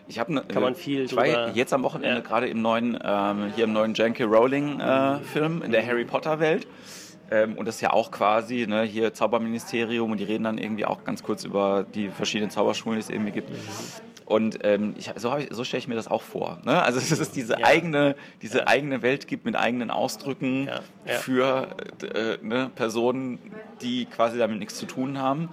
[0.07, 2.21] Ich habe ne, Kann man viel ich war jetzt am Wochenende Ja.
[2.27, 4.25] gerade im neuen ähm, hier im neuen J.K.
[4.25, 6.67] Rowling äh, Film in der Harry Potter Welt
[7.31, 10.85] ähm, und das ist ja auch quasi ne, hier Zauberministerium und die reden dann irgendwie
[10.85, 13.49] auch ganz kurz über die verschiedenen Zauberschulen, die es irgendwie gibt.
[14.27, 16.59] Und ähm, ich, so, ich- so stelle ich mir das auch vor.
[16.65, 16.83] Ne?
[16.83, 17.67] Also dass es diese Ja.
[17.67, 21.15] eigene diese eigene Welt gibt mit eigenen Ausdrücken Ja, ja.
[21.19, 21.69] für
[22.03, 23.39] äh, ne, Personen,
[23.81, 25.49] die quasi damit nichts zu tun haben.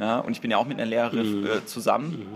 [0.00, 1.46] Ja, und ich bin ja auch mit einer Lehrerin Mhm.
[1.46, 2.26] äh, zusammen.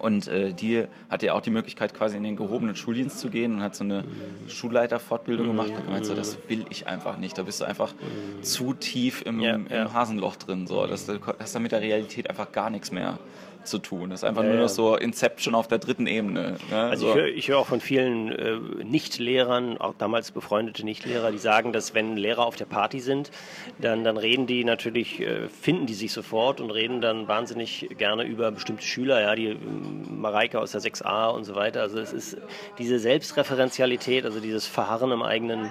[0.00, 3.54] Und äh, die hatte ja auch die Möglichkeit, quasi in den gehobenen Schuldienst zu gehen
[3.54, 4.04] und hat so eine
[4.48, 5.70] Schulleiterfortbildung gemacht.
[5.70, 7.38] Und gemeint, so, das will ich einfach nicht.
[7.38, 7.94] Da bist du einfach
[8.42, 9.92] zu tief im, Ja, im ja.
[9.92, 10.66] Hasenloch drin.
[10.66, 10.86] So.
[10.86, 13.18] Das, das hat mit der Realität einfach gar nichts mehr
[13.64, 14.10] zu tun.
[14.10, 14.62] Das ist einfach Ja, nur ja.
[14.62, 16.56] noch so Inception auf der dritten Ebene.
[16.70, 16.76] Ne?
[16.76, 17.10] Also so.
[17.10, 21.72] ich höre ich höre auch von vielen äh, Nichtlehrern, auch damals befreundete Nichtlehrer, die sagen,
[21.72, 23.30] dass wenn Lehrer auf der Party sind,
[23.78, 28.24] dann, dann reden die natürlich, äh, finden die sich sofort und reden dann wahnsinnig gerne
[28.24, 31.82] über bestimmte Schüler, ja, die ähm, Mareike aus der 6a und so weiter.
[31.82, 32.38] Also es ist
[32.78, 35.70] diese Selbstreferenzialität, also dieses Verharren im eigenen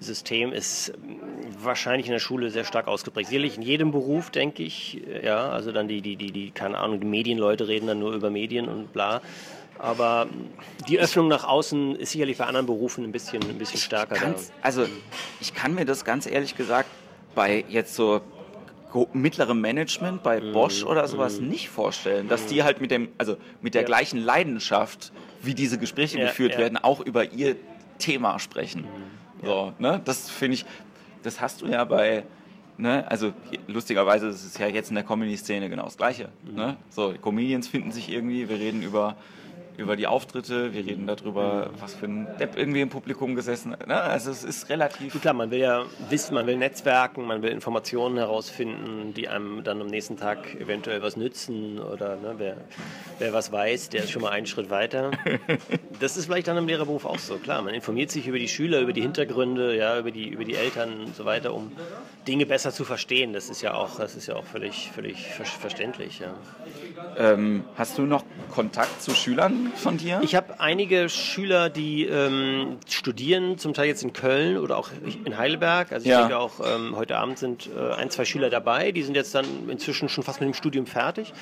[0.00, 1.20] System ist ähm,
[1.62, 3.28] wahrscheinlich in der Schule sehr stark ausgeprägt.
[3.28, 5.00] Sicherlich in jedem Beruf, denke ich.
[5.22, 8.30] Ja, also dann die, die, die, die, keine Ahnung, die Medienleute reden dann nur über
[8.30, 9.20] Medien und bla.
[9.78, 10.28] Aber
[10.88, 14.14] die Öffnung nach außen ist sicherlich bei anderen Berufen ein bisschen, ein bisschen stärker.
[14.16, 14.86] Kann's, also
[15.40, 16.90] ich kann mir das ganz ehrlich gesagt
[17.34, 18.22] bei jetzt so
[19.12, 20.52] mittlerem Management, bei Mhm.
[20.52, 23.86] Bosch oder sowas nicht vorstellen, dass die halt mit dem, also mit der Ja.
[23.86, 26.58] gleichen Leidenschaft, wie diese Gespräche Ja, geführt ja.
[26.60, 27.56] werden, auch über ihr
[27.98, 28.86] Thema sprechen.
[29.42, 30.00] So, ne?
[30.04, 30.66] Das finde ich,
[31.22, 32.24] das hast du ja bei,
[32.78, 33.08] ne?
[33.10, 33.32] also
[33.66, 36.28] lustigerweise ist es ja jetzt in der Comedy-Szene genau das Gleiche.
[36.44, 36.54] Mhm.
[36.54, 36.76] Ne?
[36.88, 39.16] So, Comedians finden sich irgendwie, wir reden über
[39.76, 43.86] über die Auftritte, wir reden darüber, was für ein Depp irgendwie im Publikum gesessen hat.
[43.86, 44.00] Ne?
[44.00, 45.20] Also es ist relativ...
[45.20, 49.80] Klar, man will ja wissen, man will Netzwerken, man will Informationen herausfinden, die einem dann
[49.80, 52.56] am nächsten Tag eventuell was nützen oder ne, wer,
[53.18, 55.10] wer was weiß, der ist schon mal einen Schritt weiter.
[55.98, 57.62] Das ist vielleicht dann im Lehrerberuf auch so, klar.
[57.62, 61.00] Man informiert sich über die Schüler, über die Hintergründe, ja, über, die, über die Eltern
[61.06, 61.72] und so weiter, um
[62.28, 63.32] Dinge besser zu verstehen.
[63.32, 66.18] Das ist ja auch, das ist ja auch völlig, völlig verständlich.
[66.18, 66.34] Ja.
[67.16, 70.20] Ähm, hast du noch Kontakt zu Schülern von dir?
[70.22, 74.90] Ich habe einige Schüler, die ähm, studieren, zum Teil jetzt in Köln oder auch
[75.24, 75.92] in Heidelberg.
[75.92, 76.20] Also ich ja.
[76.20, 79.46] denke auch, ähm, heute Abend sind äh, ein, zwei Schüler dabei, die sind jetzt dann
[79.68, 81.32] inzwischen schon fast mit dem Studium fertig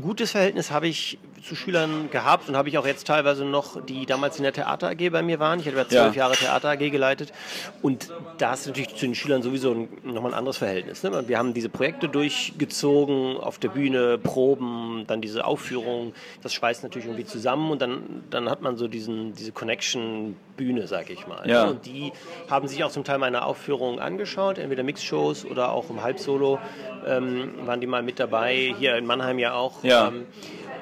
[0.00, 4.06] gutes Verhältnis habe ich zu Schülern gehabt und habe ich auch jetzt teilweise noch, die
[4.06, 5.60] damals in der Theater AG bei mir waren.
[5.60, 6.22] Ich habe ja zwölf ja.
[6.24, 7.32] Jahre Theater AG geleitet
[7.82, 11.02] und da ist natürlich zu den Schülern sowieso ein, nochmal ein anderes Verhältnis.
[11.02, 11.24] Ne?
[11.26, 16.14] Wir haben diese Projekte durchgezogen, auf der Bühne, Proben, dann diese Aufführung.
[16.42, 20.86] Das schweißt natürlich irgendwie zusammen und dann, dann hat man so diesen, diese Connection Bühne,
[20.86, 21.48] sag ich mal.
[21.48, 21.64] Ja.
[21.64, 22.12] Und die
[22.48, 26.58] haben sich auch zum Teil meine Aufführungen angeschaut, entweder Mixshows oder auch im Halbsolo
[27.06, 29.82] ähm, waren die mal mit dabei, hier in Mannheim ja auch.
[29.82, 30.08] Ja.
[30.08, 30.26] Ähm,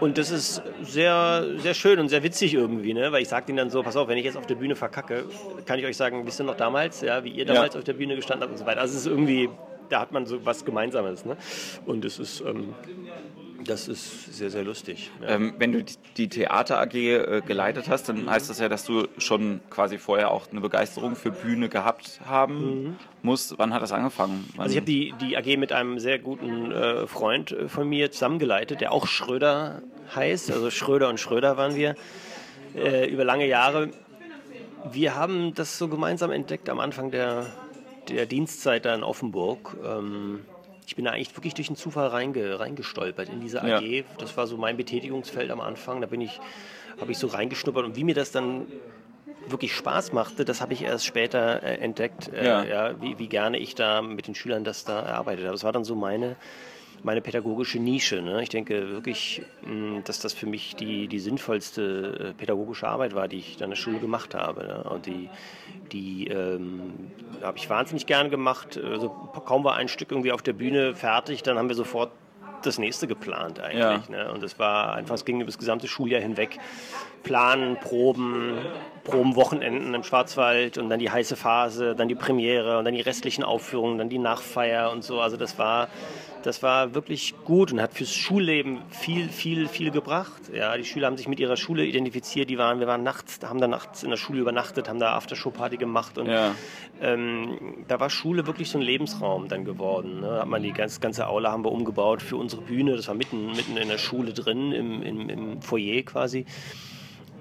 [0.01, 3.13] und das ist sehr, sehr schön und sehr witzig irgendwie, ne?
[3.13, 5.25] weil ich sage denen dann so, pass auf, wenn ich jetzt auf der Bühne verkacke,
[5.67, 7.79] kann ich euch sagen, wisst ihr noch damals, ja, wie ihr damals ja.
[7.79, 8.81] auf der Bühne gestanden habt und so weiter.
[8.81, 9.51] Also es ist irgendwie,
[9.91, 11.25] da hat man so was Gemeinsames.
[11.25, 11.37] Ne?
[11.85, 12.75] Und es ist, ähm,
[13.65, 15.11] das ist sehr, sehr lustig.
[15.21, 15.29] Ja.
[15.31, 15.85] Ähm, wenn du
[16.17, 20.31] die Theater AG äh, geleitet hast, dann heißt das ja, dass du schon quasi vorher
[20.31, 22.97] auch eine Begeisterung für Bühne gehabt haben mhm.
[23.23, 23.59] musst.
[23.59, 24.49] Wann hat das angefangen?
[24.55, 27.89] Wann also ich habe die, die AG mit einem sehr guten äh, Freund äh, von
[27.89, 29.83] mir zusammengeleitet, der auch Schröder
[30.15, 30.51] heißt.
[30.51, 31.95] Also Schröder und Schröder waren wir
[32.75, 33.91] äh, über lange Jahre.
[34.91, 37.47] Wir haben das so gemeinsam entdeckt am Anfang der,
[38.09, 39.77] der Dienstzeit da in Offenburg.
[39.85, 40.41] Ähm,
[40.87, 43.83] ich bin da eigentlich wirklich durch einen Zufall reinge, reingestolpert in diese AG.
[43.83, 44.03] Ja.
[44.19, 46.01] Das war so mein Betätigungsfeld am Anfang.
[46.01, 46.41] Da bin ich,
[47.01, 48.67] habe ich so reingeschnuppert und wie mir das dann
[49.49, 52.65] wirklich Spaß machte, das habe ich erst später äh, entdeckt, äh, ja.
[52.65, 55.55] ja wie, wie, gerne ich da mit den Schülern das da erarbeitet habe.
[55.55, 56.37] Das war dann so meine,
[57.03, 58.23] meine pädagogische Nische.
[58.23, 58.43] Ne?
[58.43, 63.29] Ich denke wirklich, mh, dass das für mich die, die sinnvollste äh, pädagogische Arbeit war,
[63.29, 64.67] die ich dann in der Schule gemacht habe.
[64.67, 64.83] Ne?
[64.85, 65.29] Und die,
[65.93, 67.11] die ähm,
[67.43, 68.79] habe ich wahnsinnig gern gemacht.
[68.83, 72.13] Also, kaum war ein Stück irgendwie auf der Bühne fertig, dann haben wir sofort
[72.63, 74.09] das nächste geplant eigentlich.
[74.09, 74.25] Ja.
[74.25, 74.33] Ne?
[74.33, 76.59] Und es war einfach, es ging über das gesamte Schuljahr hinweg.
[77.23, 78.59] Planen, Proben,
[79.11, 83.45] Probenwochenenden im Schwarzwald und dann die heiße Phase, dann die Premiere und dann die restlichen
[83.45, 85.21] Aufführungen, dann die Nachfeier und so.
[85.21, 85.89] Also das war
[86.43, 90.43] das war wirklich gut und hat fürs Schulleben viel, viel, viel gebracht.
[90.53, 92.51] Ja, die Schüler haben sich mit ihrer Schule identifiziert.
[92.51, 95.77] Die waren, wir waren nachts, haben da nachts in der Schule übernachtet, haben da Aftershow-Party
[95.77, 96.55] gemacht und ja.
[97.01, 100.21] ähm, da war Schule wirklich so ein Lebensraum dann geworden.
[100.21, 100.29] Ne?
[100.29, 102.97] Da hat man die ganz, ganze Aula haben wir umgebaut für unsere Bühne.
[102.97, 106.47] Das war mitten, mitten in der Schule drin, im, im, im Foyer quasi.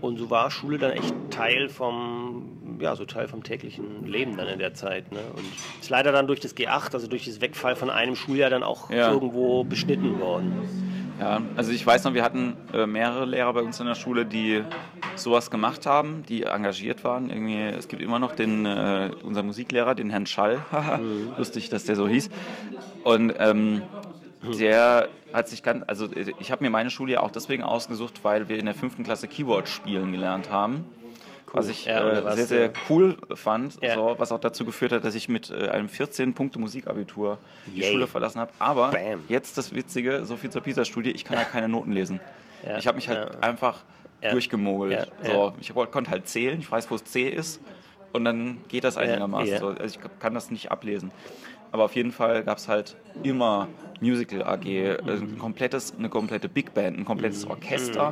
[0.01, 4.47] Und so war Schule dann echt Teil vom, ja, so Teil vom täglichen Leben dann
[4.47, 5.11] in der Zeit.
[5.11, 5.19] Ne?
[5.35, 5.45] Und
[5.81, 8.89] ist leider dann durch das G8, also durch das Wegfall von einem Schuljahr dann auch
[8.89, 9.11] ja.
[9.11, 10.53] irgendwo beschnitten worden.
[11.19, 14.25] Ja, also ich weiß noch, wir hatten äh, mehrere Lehrer bei uns in der Schule,
[14.25, 14.63] die
[15.15, 17.29] sowas gemacht haben, die engagiert waren.
[17.29, 20.59] Irgendwie, es gibt immer noch den, äh, unseren Musiklehrer, den Herrn Schall.
[21.01, 21.33] mhm.
[21.37, 22.29] Lustig, dass der so hieß.
[23.03, 23.81] Und ähm,
[24.57, 28.49] der hat sich ganz, also ich habe mir meine Schule ja auch deswegen ausgesucht, weil
[28.49, 30.85] wir in der fünften Klasse Keyboard spielen gelernt haben.
[31.47, 31.53] Cool.
[31.53, 33.95] Was ich ja, äh, sehr, sehr cool fand, ja.
[33.95, 37.83] so, was auch dazu geführt hat, dass ich mit äh, einem 14-Punkte-Musikabitur die.
[37.83, 38.51] Schule verlassen habe.
[38.59, 39.23] Aber Bam.
[39.29, 42.19] jetzt das Witzige, so viel zur PISA-Studie, ich kann ja keine Noten lesen.
[42.63, 42.77] Ja.
[42.77, 43.83] Ich habe mich halt einfach
[44.21, 45.11] durchgemogelt.
[45.23, 47.61] So, ich konnte halt zählen, ich weiß, wo es C ist
[48.13, 49.57] und dann geht das einigermaßen.
[49.57, 49.67] So.
[49.69, 51.11] Also ich kann das nicht ablesen.
[51.71, 53.67] Aber auf jeden Fall gab es halt immer
[54.01, 57.51] Musical AG, äh, ein komplettes, eine komplette Big Band, ein komplettes mhm.
[57.51, 58.11] Orchester.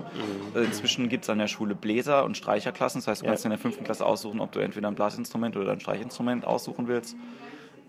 [0.54, 0.62] Mhm.
[0.62, 3.00] Äh, inzwischen gibt es an der Schule Bläser- und Streicherklassen.
[3.00, 5.72] Das heißt, du kannst in der fünften Klasse aussuchen, ob du entweder ein Blasinstrument oder
[5.72, 7.15] ein Streichinstrument aussuchen willst.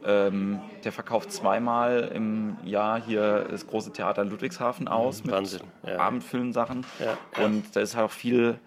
[0.04, 5.62] Ähm, der verkauft zweimal im Jahr hier das große Theater in Ludwigshafen aus mit Wahnsinn,
[5.84, 5.98] ja.
[5.98, 6.86] Abendfüllen-Sachen.
[7.00, 8.60] Ja, Und da ist halt auch viel,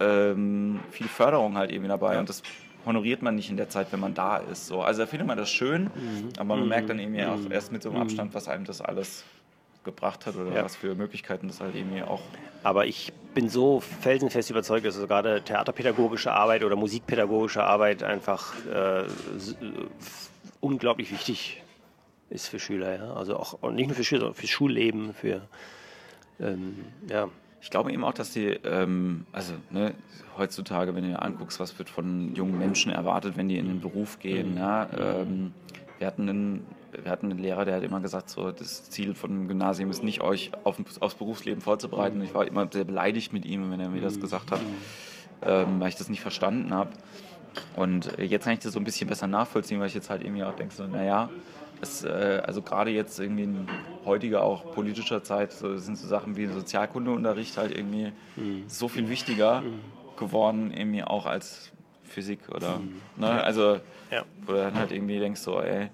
[0.00, 2.18] ähm, viel Förderung halt irgendwie dabei.
[2.18, 2.42] Und das
[2.86, 4.66] honoriert man nicht in der Zeit, wenn man da ist.
[4.66, 4.82] So.
[4.82, 6.28] Also da findet man das schön, mhm.
[6.36, 6.68] aber man mhm.
[6.68, 7.52] merkt dann eben auch mhm.
[7.52, 8.02] erst mit so einem mhm.
[8.02, 9.24] Abstand, was einem das alles
[9.84, 10.64] gebracht hat oder ja.
[10.64, 12.20] was für Möglichkeiten das halt eben auch.
[12.62, 19.04] Aber ich bin so felsenfest überzeugt, dass gerade theaterpädagogische Arbeit oder musikpädagogische Arbeit einfach äh,
[20.60, 21.62] unglaublich wichtig
[22.28, 22.96] ist für Schüler.
[22.96, 23.14] Ja?
[23.14, 25.42] Also auch nicht nur für Schüler, sondern für Schulleben, für
[26.38, 27.28] ähm, ja,
[27.60, 29.94] ich glaube eben auch, dass die, ähm, also ne,
[30.36, 33.80] heutzutage, wenn du dir anguckst, was wird von jungen Menschen erwartet, wenn die in den
[33.80, 34.52] Beruf gehen.
[34.52, 34.58] Mhm.
[34.58, 35.52] Ja, ähm,
[35.98, 39.30] wir, hatten einen, wir hatten einen Lehrer, der hat immer gesagt, so, das Ziel von
[39.30, 42.18] dem Gymnasium ist nicht, euch auf, aufs Berufsleben vorzubereiten.
[42.18, 42.24] Mhm.
[42.24, 44.22] Ich war immer sehr beleidigt mit ihm, wenn er mir das mhm.
[44.22, 44.60] gesagt hat,
[45.42, 46.90] ähm, weil ich das nicht verstanden habe.
[47.76, 50.44] Und jetzt kann ich das so ein bisschen besser nachvollziehen, weil ich jetzt halt irgendwie
[50.44, 51.28] auch denke, so, naja,
[51.80, 53.66] es, äh, also gerade jetzt irgendwie in
[54.04, 58.64] heutiger auch politischer Zeit so, sind so Sachen wie Sozialkundeunterricht halt irgendwie mhm.
[58.66, 59.80] so viel wichtiger mhm.
[60.16, 61.72] geworden, irgendwie auch als
[62.04, 63.00] Physik oder, mhm.
[63.16, 64.24] ne, also ja.
[64.44, 65.90] wo du dann halt irgendwie denkst so, ey,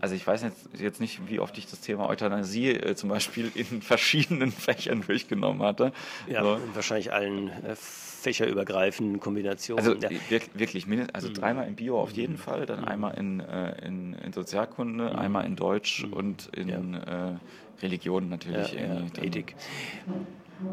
[0.00, 3.50] also ich weiß jetzt, jetzt nicht, wie oft ich das Thema Euthanasie äh, zum Beispiel
[3.54, 5.92] in verschiedenen Fächern durchgenommen hatte.
[6.28, 6.54] Ja, so.
[6.56, 9.82] in wahrscheinlich allen äh, fächerübergreifenden Kombinationen.
[9.82, 10.10] Also ja.
[10.28, 11.34] wirklich, also mhm.
[11.34, 12.88] dreimal in Bio auf jeden Fall, dann mhm.
[12.88, 15.16] einmal in, äh, in, in, Sozialkunde, mhm.
[15.16, 16.12] einmal in Deutsch mhm.
[16.12, 17.30] und in ja.
[17.30, 17.36] äh,
[17.82, 18.72] Religion natürlich.
[18.72, 19.54] Ja, Ethik.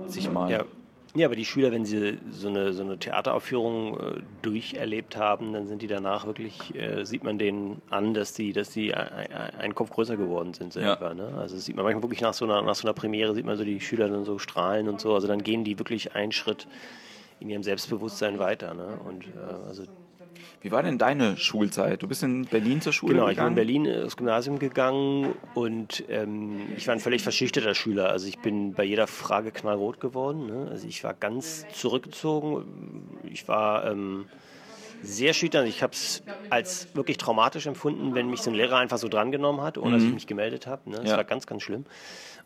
[0.08, 0.66] Sich mal.
[1.13, 1.28] Ja.
[1.28, 5.82] Aber die Schüler, wenn sie so eine, so eine Theateraufführung äh, durcherlebt haben, dann sind
[5.82, 10.17] die danach wirklich, äh, sieht man denen an, dass die, dass die einen Kopf größer
[10.17, 11.10] geworden sind selber.
[11.10, 11.13] Ja.
[11.13, 11.34] Ne?
[11.38, 13.58] Also das sieht man manchmal wirklich nach so, einer, nach so einer Premiere, sieht man
[13.58, 15.13] so die Schüler dann so strahlen und so.
[15.13, 16.67] Also dann gehen die wirklich einen Schritt
[17.39, 18.74] in ihrem Selbstbewusstsein weiter.
[18.74, 19.00] Ne?
[19.06, 19.84] Und, äh, also
[20.62, 22.02] Wie war denn deine Schulzeit?
[22.04, 23.56] Du bist in Berlin zur Schule genau, gegangen?
[23.56, 27.76] Genau, ich bin in Berlin ins Gymnasium gegangen und ähm, ich war ein völlig verschüchterter
[27.76, 28.10] Schüler.
[28.10, 30.46] Also ich bin bei jeder Frage knallrot geworden.
[30.46, 30.68] Ne?
[30.70, 32.66] Also ich war ganz zurückgezogen.
[33.24, 33.90] Ich war...
[33.90, 34.26] Ähm,
[35.04, 35.66] sehr schüchtern.
[35.66, 39.62] Ich habe es als wirklich traumatisch empfunden, wenn mich so ein Lehrer einfach so drangenommen
[39.62, 39.94] hat, ohne mhm.
[39.94, 40.14] dass ich mhm.
[40.16, 40.90] mich gemeldet habe.
[40.90, 40.98] Ne?
[40.98, 41.18] Das ja.
[41.18, 41.86] war ganz, ganz schlimm.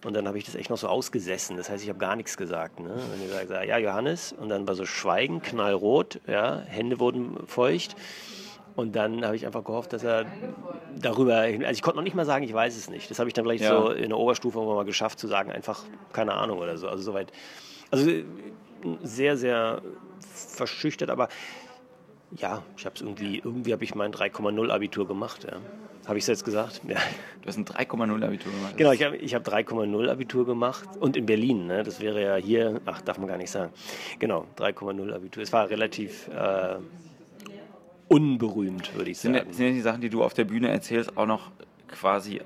[0.04, 1.58] Und dann habe ich das echt noch so ausgesessen.
[1.58, 2.80] Das heißt, ich habe gar nichts gesagt.
[2.80, 2.94] Ne?
[2.94, 4.34] Und ich gesagt, ja, Johannes.
[4.34, 7.96] Und dann war so Schweigen, knallrot, ja, Hände wurden feucht.
[8.76, 10.26] Und dann habe ich einfach gehofft, dass er
[10.98, 13.10] darüber, also ich konnte noch nicht mal sagen, ich weiß es nicht.
[13.10, 13.70] Das habe ich dann vielleicht ja.
[13.70, 16.90] so in der Oberstufe mal geschafft zu sagen, einfach keine Ahnung oder so.
[16.90, 17.32] Also soweit,
[17.90, 18.12] also
[19.02, 19.82] sehr, sehr
[20.20, 21.30] verschüchtert, aber
[22.32, 25.46] ja, ich habe es irgendwie, irgendwie habe ich mein 3,0 Abitur gemacht.
[25.50, 25.60] Ja.
[26.06, 26.82] Habe ich es jetzt gesagt?
[26.88, 26.98] Ja.
[27.42, 28.78] Du hast ein 3,0 Abitur gemacht.
[28.78, 31.68] Genau, ich habe ich hab 3,0 Abitur gemacht und in Berlin.
[31.68, 31.84] Ne?
[31.84, 33.72] Das wäre ja hier, ach, darf man gar nicht sagen.
[34.20, 35.42] Genau, 3,0 Abitur.
[35.42, 36.76] Es war relativ äh,
[38.08, 39.36] unberühmt, würde ich sagen.
[39.36, 41.52] Sind, sind die Sachen, die du auf der Bühne erzählst, auch noch
[41.88, 42.42] quasi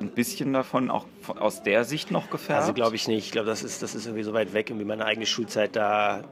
[0.00, 1.06] ein bisschen davon auch
[1.38, 2.62] aus der Sicht noch gefärbt?
[2.62, 3.26] Also glaube ich nicht.
[3.26, 4.70] Ich glaube, das ist, das ist irgendwie so weit weg.
[4.70, 6.24] Irgendwie meine eigene Schulzeit, da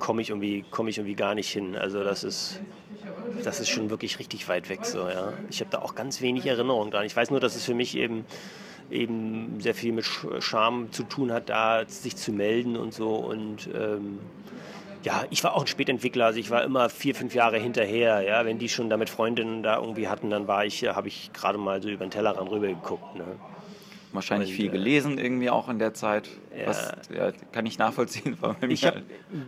[0.00, 1.76] komme ich, irgendwie, komm ich irgendwie gar nicht hin.
[1.76, 2.60] Also das ist
[3.44, 5.32] das ist schon wirklich richtig weit weg so, ja.
[5.48, 7.06] Ich habe da auch ganz wenig Erinnerungen dran.
[7.06, 8.24] Ich weiß nur, dass es für mich eben
[8.90, 10.04] eben sehr viel mit
[10.40, 13.14] Scham zu tun hat, da sich zu melden und so.
[13.14, 14.18] Und ähm,
[15.04, 18.22] ja, ich war auch ein Spätentwickler, also ich war immer vier, fünf Jahre hinterher.
[18.22, 21.32] Ja, wenn die schon da mit Freundinnen da irgendwie hatten, dann war ich, habe ich
[21.32, 23.14] gerade mal so über den Tellerrand rüber geguckt.
[23.14, 23.24] Ne?
[24.12, 26.28] Wahrscheinlich und, viel äh, gelesen irgendwie auch in der Zeit.
[26.56, 28.36] Ja, was, ja, kann ich nachvollziehen.
[28.68, 28.96] Ich hab,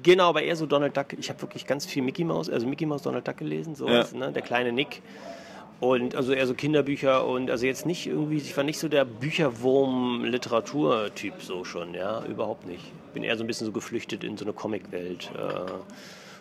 [0.02, 1.06] genau, aber eher so Donald Duck.
[1.18, 4.18] Ich habe wirklich ganz viel Mickey Mouse, also Mickey Mouse, Donald Duck gelesen, sowas, ja.
[4.18, 4.30] ne?
[4.32, 5.02] der kleine Nick.
[5.80, 9.04] Und also eher so Kinderbücher und also jetzt nicht irgendwie, ich war nicht so der
[9.04, 12.84] Bücherwurm-Literaturtyp so schon, ja, überhaupt nicht.
[13.14, 15.32] Bin eher so ein bisschen so geflüchtet in so eine Comicwelt.
[15.34, 15.72] Äh,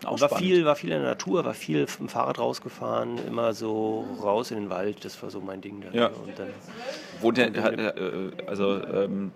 [0.04, 4.06] auch war viel, war viel in der Natur, war viel im Fahrrad rausgefahren, immer so
[4.22, 5.80] raus in den Wald, das war so mein Ding.
[5.80, 5.94] Dann.
[5.94, 6.06] Ja.
[6.06, 6.48] Und dann,
[7.20, 9.32] wohnt er, äh, also ähm,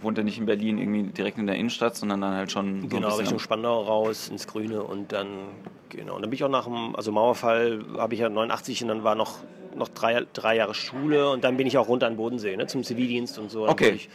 [0.00, 2.88] wohnt er nicht in Berlin irgendwie direkt in der Innenstadt, sondern dann halt schon so
[2.88, 5.28] genau Richtung Spandau raus ins Grüne und dann
[5.88, 6.16] genau.
[6.16, 9.04] Und dann bin ich auch nach dem also Mauerfall habe ich ja 89 und dann
[9.04, 9.38] war noch
[9.76, 12.66] noch drei, drei Jahre Schule und dann bin ich auch runter an den Bodensee ne,
[12.66, 13.68] zum Zivildienst und so.
[13.68, 13.90] Okay.
[13.90, 14.08] Ich,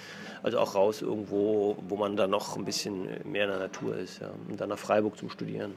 [0.43, 4.21] also auch raus irgendwo, wo man dann noch ein bisschen mehr in der Natur ist
[4.21, 5.73] ja, und dann nach Freiburg zum Studieren.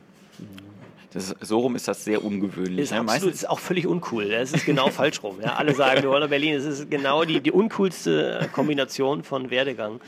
[1.12, 2.85] Das, so rum ist das sehr ungewöhnlich.
[2.85, 3.01] Ist, ne?
[3.01, 4.31] absolut, ist auch völlig uncool.
[4.31, 5.37] Es ist genau falsch rum.
[5.42, 5.55] Ja.
[5.55, 6.55] Alle sagen, wir wollen nach Berlin.
[6.55, 10.01] Es ist genau die, die uncoolste Kombination von Werdegang,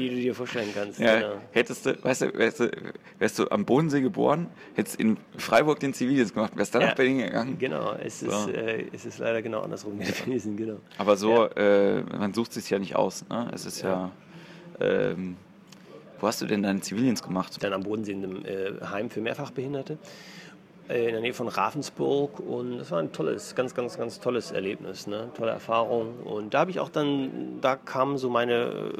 [0.00, 0.98] die du dir vorstellen kannst.
[0.98, 1.34] Ja, genau.
[1.52, 2.70] Hättest du, weißt du, wärst du,
[3.20, 6.96] wärst du am Bodensee geboren, hättest in Freiburg den Zivildienst gemacht, wärst dann ja, nach
[6.96, 7.56] Berlin gegangen.
[7.60, 8.26] Genau, es, so.
[8.26, 10.56] ist, äh, es ist leider genau andersrum gewesen.
[10.56, 10.78] Genau.
[10.98, 13.24] Aber so, äh, man sucht es ja nicht aus.
[13.28, 13.48] Ne?
[13.54, 14.10] Es ist ja,
[14.80, 15.36] ja ähm,
[16.20, 17.56] wo hast du denn deinen Zivildienst gemacht?
[17.62, 19.98] Dann am Bodensee in einem äh, Heim für Mehrfachbehinderte
[20.88, 24.50] äh, in der Nähe von Ravensburg und das war ein tolles, ganz, ganz, ganz tolles
[24.50, 25.30] Erlebnis, ne?
[25.36, 28.92] tolle Erfahrung und da habe ich auch dann, da kam so meine,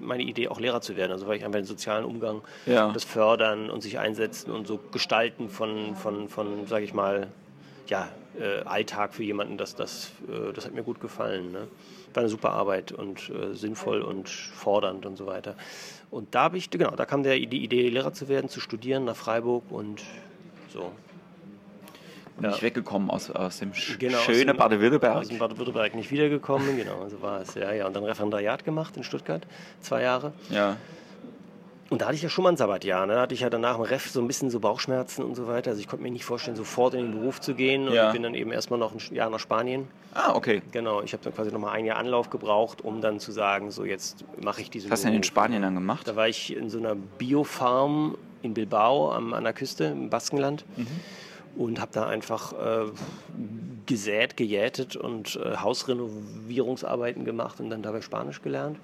[0.00, 2.90] meine Idee auch Lehrer zu werden, also weil ich einfach den sozialen Umgang, ja.
[2.92, 7.28] das Fördern und sich einsetzen und so Gestalten von, von, von sage ich mal,
[7.88, 11.52] ja, äh, Alltag für jemanden, das, das, äh, das hat mir gut gefallen.
[11.52, 11.68] Ne?
[12.16, 15.54] War eine super Arbeit und äh, sinnvoll und fordernd und so weiter.
[16.10, 19.04] Und da habe ich, genau, da kam der, die Idee, Lehrer zu werden, zu studieren
[19.04, 20.02] nach Freiburg und
[20.72, 20.92] so.
[22.38, 22.50] Und ja.
[22.50, 25.16] nicht weggekommen aus, aus dem genau, schönen Baden-Württemberg.
[25.16, 27.54] Aus dem Baden-Württemberg nicht wiedergekommen, genau, so war es.
[27.54, 27.86] Ja, ja.
[27.86, 29.46] Und dann Referendariat gemacht in Stuttgart,
[29.82, 30.32] zwei Jahre.
[30.48, 30.76] Ja.
[31.88, 33.06] Und da hatte ich ja schon mal ein Sabbatjahr.
[33.06, 33.14] Ne?
[33.14, 35.70] Da hatte ich ja danach im Ref so ein bisschen so Bauchschmerzen und so weiter.
[35.70, 37.86] Also ich konnte mir nicht vorstellen, sofort in den Beruf zu gehen.
[37.86, 38.10] Und Ja.
[38.10, 39.86] bin dann eben erstmal noch ein Jahr nach Spanien.
[40.12, 40.62] Ah, okay.
[40.72, 43.84] Genau, ich habe dann quasi nochmal ein Jahr Anlauf gebraucht, um dann zu sagen, so
[43.84, 45.22] jetzt mache ich diesen Was hast du denn in.
[45.22, 46.08] Spanien dann gemacht?
[46.08, 50.64] Da war ich in so einer Biofarm in Bilbao am, an der Küste im Baskenland
[50.76, 50.86] Mhm.
[51.56, 52.86] und habe da einfach äh,
[53.86, 58.78] gesät, gejätet und äh, Hausrenovierungsarbeiten gemacht und dann dabei Spanisch gelernt.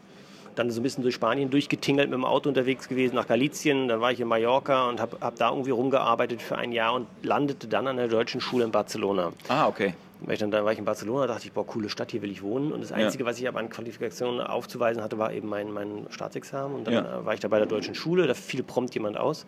[0.55, 3.89] Dann so ein bisschen durch Spanien durchgetingelt mit dem Auto unterwegs gewesen nach Galizien.
[3.89, 7.07] Dann war ich in Mallorca und habe hab da irgendwie rumgearbeitet für ein Jahr und
[7.23, 9.33] landete dann an der deutschen Schule in Barcelona.
[9.49, 9.95] Ah, okay.
[10.21, 12.31] Weil ich dann, dann war ich in Barcelona, dachte ich, boah, coole Stadt, hier will
[12.31, 12.71] ich wohnen.
[12.71, 16.77] Und das Einzige, was ich aber an Qualifikationen aufzuweisen hatte, war eben mein, mein Staatsexamen.
[16.77, 17.21] Und dann Ja.
[17.21, 19.47] äh, war ich da bei der deutschen Schule, da fiel prompt jemand aus.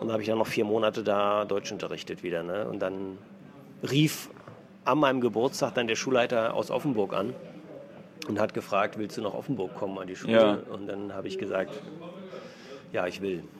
[0.00, 2.42] Und da habe ich dann noch vier Monate da Deutsch unterrichtet wieder.
[2.44, 2.66] Ne?
[2.68, 3.18] Und dann
[3.90, 4.30] rief
[4.84, 7.34] an meinem Geburtstag dann der Schulleiter aus Offenburg an
[8.26, 10.32] und hat gefragt, willst du nach Offenburg kommen an die Schule?
[10.66, 10.72] Ja.
[10.74, 11.70] Und dann habe ich gesagt,
[12.92, 13.42] ja, ich will.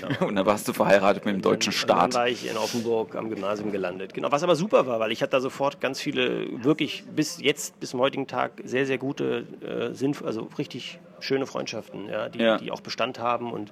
[0.00, 0.26] Genau.
[0.28, 2.14] Und dann warst du verheiratet mit dem deutschen Und dann Staat.
[2.14, 4.14] war ich in Offenburg am Gymnasium gelandet.
[4.14, 7.78] Genau, was aber super war, weil ich hatte da sofort ganz viele, wirklich bis jetzt,
[7.78, 12.38] bis zum heutigen Tag sehr, sehr gute, äh, sinnv- also richtig schöne Freundschaften, ja, die,
[12.38, 12.58] Ja.
[12.58, 13.70] die auch Bestand haben und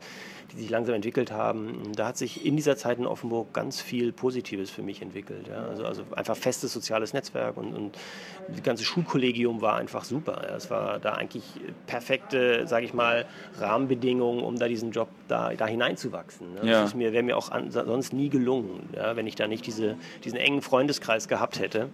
[0.53, 1.93] die sich langsam entwickelt haben.
[1.95, 5.47] Da hat sich in dieser Zeit in Offenburg ganz viel Positives für mich entwickelt.
[5.49, 5.67] Ja.
[5.67, 7.97] Also, also einfach festes soziales Netzwerk und, und
[8.49, 10.43] das ganze Schulkollegium war einfach super.
[10.49, 10.57] Ja.
[10.57, 11.45] Es war da eigentlich
[11.87, 13.27] perfekte, sage ich mal,
[13.59, 16.55] Rahmenbedingungen, um da diesen Job da, da hineinzuwachsen.
[16.55, 16.71] Ne.
[16.71, 16.83] Ja.
[16.83, 20.39] Das wäre mir auch an, sonst nie gelungen, ja, wenn ich da nicht diese, diesen
[20.39, 21.91] engen Freundeskreis gehabt hätte.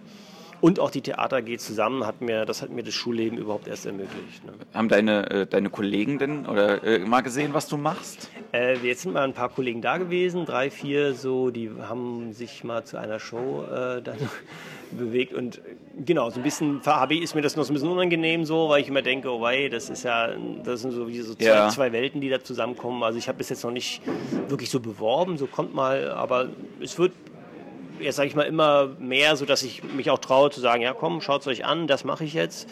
[0.59, 3.85] Und auch die Theater AG zusammen hat mir, das hat mir das Schulleben überhaupt erst
[3.85, 4.43] ermöglicht.
[4.45, 4.53] Ne.
[4.73, 8.29] Haben deine, äh, deine Kollegen denn oder äh, mal gesehen, was du machst?
[8.53, 12.63] Äh, jetzt sind mal ein paar Kollegen da gewesen, drei, vier so, die haben sich
[12.63, 14.17] mal zu einer Show äh, dann
[14.91, 15.61] bewegt und
[16.05, 18.81] genau, so ein bisschen HB ist mir das noch so ein bisschen unangenehm so, weil
[18.81, 20.29] ich immer denke, oh wei, das ist ja,
[20.63, 21.69] das sind so wie so zwei, Ja.
[21.69, 23.03] zwei Welten, die da zusammenkommen.
[23.03, 24.01] Also ich habe bis jetzt noch nicht
[24.47, 26.49] wirklich so beworben, so kommt mal, aber
[26.81, 27.11] es wird
[27.99, 30.93] jetzt sage ich mal immer mehr, so dass ich mich auch traue zu sagen, ja
[30.93, 32.69] komm, schaut es euch an, das mache ich jetzt.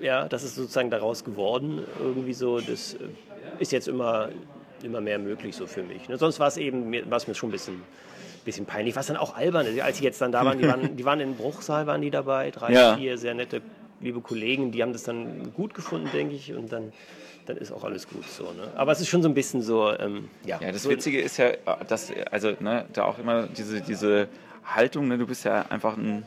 [0.00, 1.80] Ja, das ist sozusagen daraus geworden.
[2.00, 2.98] Irgendwie so, das äh,
[3.58, 4.28] ist jetzt immer,
[4.82, 6.08] immer mehr möglich so für mich.
[6.08, 6.18] Ne?
[6.18, 7.82] Sonst war es eben, war es mir schon ein bisschen,
[8.44, 9.80] bisschen peinlich, was dann auch albern ist.
[9.80, 12.50] Als ich jetzt dann da waren, die waren, die waren in Bruchsal, waren die dabei,
[12.50, 12.96] drei, Ja.
[12.96, 13.62] vier sehr nette,
[14.00, 16.92] liebe Kollegen, die haben das dann gut gefunden, denke ich, und dann,
[17.46, 18.44] dann ist auch alles gut so.
[18.44, 18.68] Ne?
[18.76, 20.58] Aber es ist schon so ein bisschen so, ähm, ja.
[20.60, 21.52] Ja, das so, Witzige ist ja,
[21.88, 24.28] dass, also, ne, da auch immer diese, diese
[24.64, 26.24] Haltung, ne, du bist ja einfach ein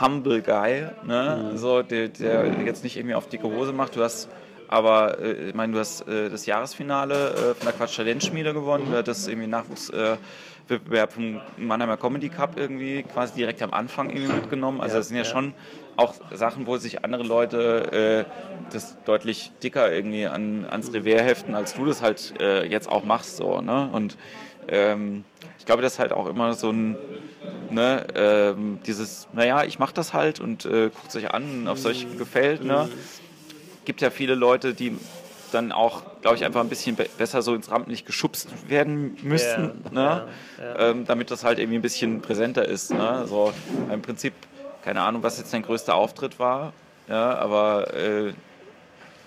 [0.00, 3.96] humble Guy, ne, so, der, der jetzt nicht irgendwie auf dicke Hose macht.
[3.96, 4.28] Du hast
[4.72, 8.86] aber, äh, ich meine, du hast äh, das Jahresfinale äh, von der Quatsch Talentschmiede gewonnen,
[8.90, 14.32] du hattest irgendwie Nachwuchswettbewerb äh, vom Mannheimer Comedy Cup irgendwie quasi direkt am Anfang irgendwie
[14.32, 14.80] mitgenommen.
[14.80, 15.28] Also Ja, das sind ja, ja.
[15.28, 15.52] schon
[15.96, 21.54] auch Sachen, wo sich andere Leute äh, das deutlich dicker irgendwie an, ans Revier heften,
[21.54, 23.36] als du das halt äh, jetzt auch machst.
[23.36, 23.88] So, ne?
[23.92, 24.16] Und
[24.68, 25.24] ähm,
[25.58, 26.96] ich glaube, das ist halt auch immer so ein,
[27.70, 31.76] ne, ähm, dieses, naja, ich mache das halt und äh, guckt es euch an, ob
[31.76, 32.64] es euch gefällt.
[32.64, 32.88] Ne?
[33.84, 34.96] Gibt ja viele Leute, die
[35.52, 39.82] dann auch, glaube ich, einfach ein bisschen be besser so ins Rampenlicht geschubst werden müssten,
[39.84, 40.26] Ja, ne?
[40.58, 42.92] ja, Ähm, damit das halt irgendwie ein bisschen präsenter ist.
[42.92, 43.24] Ne?
[43.26, 43.52] So,
[43.92, 44.32] Im Prinzip,
[44.84, 46.72] keine Ahnung, was jetzt dein größter Auftritt war,
[47.08, 48.32] ja, aber äh,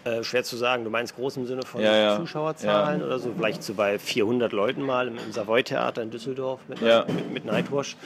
[0.07, 0.83] Äh, schwer zu sagen.
[0.83, 2.15] Du meinst groß im Sinne von Ja, ja.
[2.17, 3.31] Zuschauerzahlen oder so?
[3.35, 7.05] Vielleicht so bei 400 Leuten mal im, im Savoy-Theater in Düsseldorf mit, Ja.
[7.07, 7.97] mit, mit Nightwash.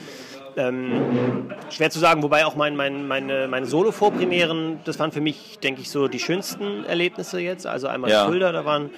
[0.55, 5.59] Ähm, schwer zu sagen, wobei auch mein, mein, meine, meine Solo-Vorpremieren, das waren für mich,
[5.59, 7.67] denke ich, so die schönsten Erlebnisse jetzt.
[7.67, 8.25] Also einmal Ja.
[8.25, 8.89] Fulda, da waren,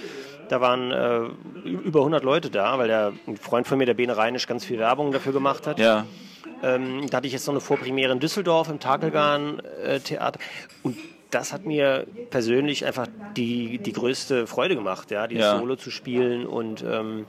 [0.49, 4.15] da waren äh, über 100 Leute da, weil der ein Freund von mir, der Bene
[4.15, 5.79] Reinisch, ganz viel Werbung dafür gemacht hat.
[5.79, 6.05] ja,
[6.63, 10.39] Ähm, da hatte ich jetzt noch eine Vorpremiere in Düsseldorf im Takelgarn-Theater.
[10.84, 10.97] Und
[11.32, 15.58] das hat mir persönlich einfach die, die größte Freude gemacht, ja, dieses Ja.
[15.60, 17.26] Solo zu spielen und ähm,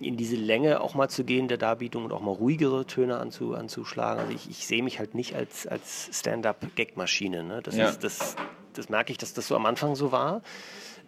[0.00, 3.54] in diese Länge auch mal zu gehen der Darbietung und auch mal ruhigere Töne anzu,
[3.54, 4.20] anzuschlagen.
[4.22, 7.44] Also ich, ich sehe mich halt nicht als, als Stand-up-Gag-Maschine.
[7.44, 7.60] Ne?
[7.62, 7.90] Das, Ja.
[7.90, 8.36] ist, das,
[8.72, 10.40] das merke ich, dass das so am Anfang so war.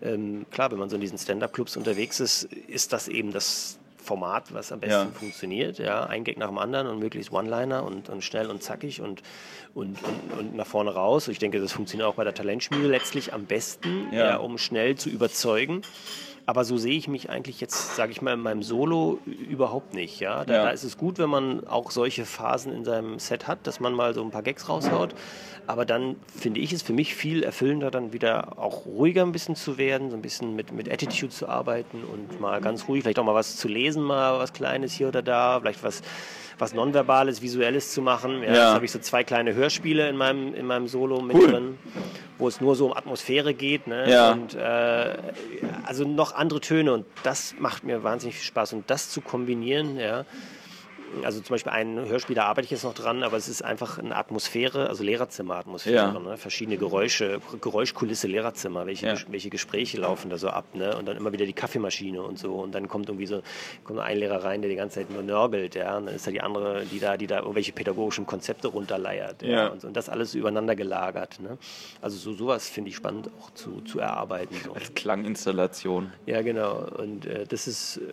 [0.02, 4.52] Ähm, klar, wenn man so in diesen Stand-up-Clubs unterwegs ist, ist das eben das Format,
[4.54, 5.18] was am besten Ja.
[5.18, 5.78] funktioniert.
[5.78, 9.22] Ja, ein Gag nach dem anderen und möglichst One-Liner und, und schnell und zackig und,
[9.74, 11.28] und, und, und nach vorne raus.
[11.28, 14.38] Ich denke, das funktioniert auch bei der Talentschmiede letztlich am besten, Ja.
[14.38, 15.82] um schnell zu überzeugen.
[16.48, 20.18] Aber so sehe ich mich eigentlich jetzt, sage ich mal, in meinem Solo überhaupt nicht.
[20.18, 20.46] Ja?
[20.46, 20.62] Da, Ja.
[20.64, 23.92] da ist es gut, wenn man auch solche Phasen in seinem Set hat, dass man
[23.92, 25.14] mal so ein paar Gags raushaut.
[25.66, 29.56] Aber dann finde ich es für mich viel erfüllender, dann wieder auch ruhiger ein bisschen
[29.56, 33.18] zu werden, so ein bisschen mit, mit Attitude zu arbeiten und mal ganz ruhig, vielleicht
[33.18, 36.00] auch mal was zu lesen, mal was Kleines hier oder da, vielleicht was,
[36.58, 38.42] was Nonverbales, Visuelles zu machen.
[38.42, 38.52] Ja, Ja.
[38.54, 41.48] Jetzt habe ich so zwei kleine Hörspiele in meinem, in meinem Solo mit Cool.
[41.50, 41.78] drin.
[42.40, 43.88] wo es nur so um Atmosphäre geht.
[43.88, 44.08] Ne?
[44.08, 44.30] Ja.
[44.30, 45.16] Und äh,
[45.84, 48.74] also noch andere Töne und das macht mir wahnsinnig viel Spaß.
[48.74, 50.24] Und das zu kombinieren, ja,
[51.24, 53.98] also zum Beispiel ein Hörspiel, da arbeite ich jetzt noch dran, aber es ist einfach
[53.98, 56.18] eine Atmosphäre, also Lehrerzimmer-Atmosphäre, Ja.
[56.18, 56.36] ne?
[56.36, 59.14] verschiedene Geräusche, Geräuschkulisse Lehrerzimmer, welche, Ja.
[59.28, 60.96] Welche Gespräche laufen da so ab, ne?
[60.96, 63.42] und dann immer wieder die Kaffeemaschine und so und dann kommt irgendwie so,
[63.84, 66.30] kommt ein Lehrer rein, der die ganze Zeit nur nörgelt, ja, und dann ist da
[66.30, 69.66] die andere, die da, die da irgendwelche pädagogischen Konzepte runterleiert, ja, Ja.
[69.68, 71.58] Und, und das alles übereinander gelagert, ne?
[72.00, 74.54] also so sowas finde ich spannend auch zu, zu erarbeiten.
[74.64, 74.72] So.
[74.74, 76.12] Als Klanginstallation.
[76.26, 76.86] Ja, genau.
[76.98, 77.96] Und äh, das ist.
[77.98, 78.12] Äh,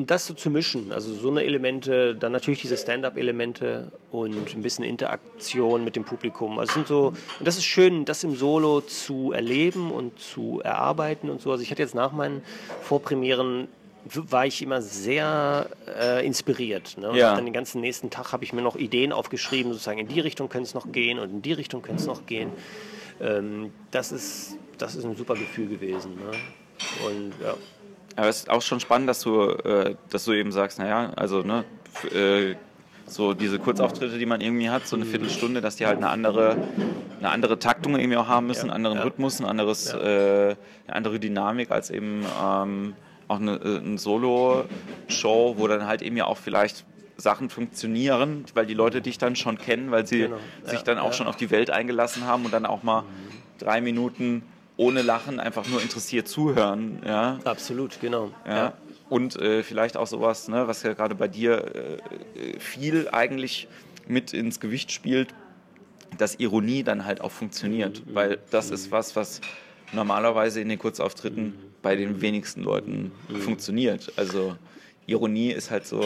[0.00, 4.62] und das so zu mischen, also so eine Elemente, dann natürlich diese Stand-up-Elemente und ein
[4.62, 6.58] bisschen Interaktion mit dem Publikum.
[6.58, 11.28] Also sind so, und das ist schön, das im Solo zu erleben und zu erarbeiten
[11.28, 11.50] und so.
[11.50, 12.42] Also ich hatte jetzt nach meinen
[12.80, 13.68] Vorpremieren
[14.06, 16.96] war ich immer sehr äh, inspiriert.
[16.96, 17.10] Ne?
[17.10, 17.34] Und Ja.
[17.34, 20.48] dann den ganzen nächsten Tag habe ich mir noch Ideen aufgeschrieben, sozusagen in die Richtung
[20.48, 22.50] könnte es noch gehen und in die Richtung könnte es noch gehen.
[23.20, 26.12] Ähm, das, ist, das ist ein super Gefühl gewesen.
[26.14, 26.30] Ne?
[27.06, 27.54] Und ja.
[28.16, 31.42] Aber es ist auch schon spannend, dass du, äh, dass du eben sagst, naja, also
[31.42, 31.64] ne,
[32.14, 32.54] äh,
[33.06, 36.56] so diese Kurzauftritte, die man irgendwie hat, so eine Viertelstunde, dass die halt eine andere,
[37.18, 39.04] eine andere Taktung irgendwie auch haben müssen, einen anderen ja.
[39.04, 39.98] Rhythmus, ein anderes, Ja.
[40.50, 40.56] äh,
[40.86, 42.94] eine andere Dynamik als eben ähm,
[43.26, 46.84] auch eine, äh, eine Solo-Show, wo dann halt eben ja auch vielleicht
[47.16, 50.36] Sachen funktionieren, weil die Leute dich dann schon kennen, weil sie Genau.
[50.64, 53.04] sich Ja, dann auch schon auf die Welt eingelassen haben und dann auch mal
[53.58, 54.42] drei Minuten
[54.80, 57.38] ohne Lachen einfach nur interessiert zuhören, ja.
[57.44, 58.30] Absolut, genau.
[58.46, 58.72] Ja.
[59.10, 63.68] Und äh, vielleicht auch sowas, ne, was ja gerade bei dir äh, äh, viel eigentlich
[64.08, 65.34] mit ins Gewicht spielt,
[66.16, 68.02] dass Ironie dann halt auch funktioniert.
[68.06, 69.42] Weil das ist was, was
[69.92, 71.52] normalerweise in den Kurzauftritten
[71.82, 74.10] bei den wenigsten Leuten funktioniert.
[74.16, 74.56] Also
[75.10, 76.00] Ironie ist halt so,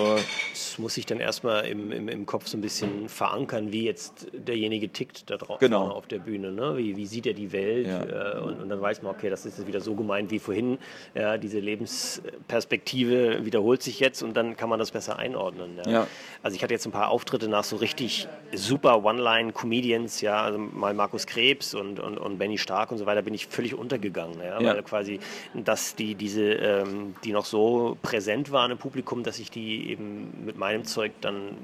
[0.53, 4.27] Das muss ich dann erstmal im, im, im Kopf so ein bisschen verankern, wie jetzt
[4.33, 5.89] derjenige tickt da drauf Genau.
[5.91, 6.51] auf der Bühne.
[6.53, 6.77] Ne?
[6.77, 7.87] Wie, wie sieht er die Welt?
[7.87, 8.35] Ja.
[8.37, 10.79] Äh, und, und dann weiß man, okay, das ist jetzt wieder so gemeint wie vorhin.
[11.15, 15.77] Ja, diese Lebensperspektive wiederholt sich jetzt und dann kann man das besser einordnen.
[15.85, 15.91] Ja?
[15.91, 16.07] Ja.
[16.43, 20.95] Also ich hatte jetzt ein paar Auftritte nach so richtig super One-Line-Comedians, ja, also mal
[20.95, 24.39] Markus Krebs und, und, und Benny Stark und so weiter, bin ich völlig untergegangen.
[24.41, 24.61] Ja?
[24.61, 24.75] Ja.
[24.75, 25.21] Weil quasi,
[25.55, 28.94] dass die, diese, ähm, die noch so präsent waren im Publikum,
[29.25, 31.57] dass ich die eben mit meinem Zeug dann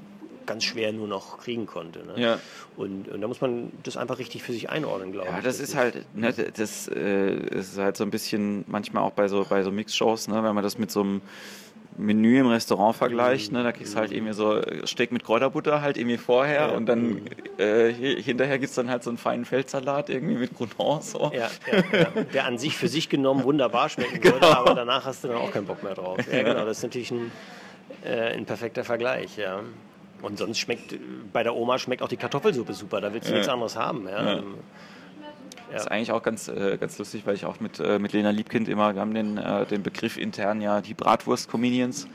[0.45, 1.99] ganz schwer nur noch kriegen konnte.
[2.05, 2.13] Ne?
[2.17, 2.39] Ja.
[2.75, 5.43] Und, und da muss man das einfach richtig für sich einordnen, glaube ja, ich.
[5.43, 9.45] das ist halt, ne, das äh, ist halt so ein bisschen manchmal auch bei so,
[9.47, 11.21] bei so Mixshows, ne, wenn man das mit so einem
[11.97, 15.97] Menü im Restaurant vergleicht, ne, da kriegst du halt irgendwie so Steak mit Kräuterbutter halt
[15.97, 16.75] irgendwie vorher Ja.
[16.75, 17.21] und dann
[17.57, 21.11] äh, hi- hinterher gibt es dann halt so einen feinen Feldsalat irgendwie mit Croutons.
[21.11, 21.31] So.
[21.33, 22.23] Ja, ja, ja.
[22.33, 24.51] Der an sich für sich genommen wunderbar schmecken würde, Genau.
[24.53, 26.17] aber danach hast du dann auch keinen Bock mehr drauf.
[26.31, 27.31] Ja, genau, das ist natürlich ein,
[28.05, 29.59] äh, ein perfekter Vergleich, ja.
[30.21, 30.95] Und sonst schmeckt,
[31.33, 34.07] bei der Oma schmeckt auch die Kartoffelsuppe super, da willst du nichts anderes haben.
[34.07, 34.41] Ja.
[35.71, 35.77] Ja.
[35.77, 38.29] Das ist eigentlich auch ganz, äh, ganz lustig, weil ich auch mit, äh, mit Lena
[38.29, 42.07] Liebkind immer, wir haben den, äh, den Begriff intern ja die Bratwurst-Comedians,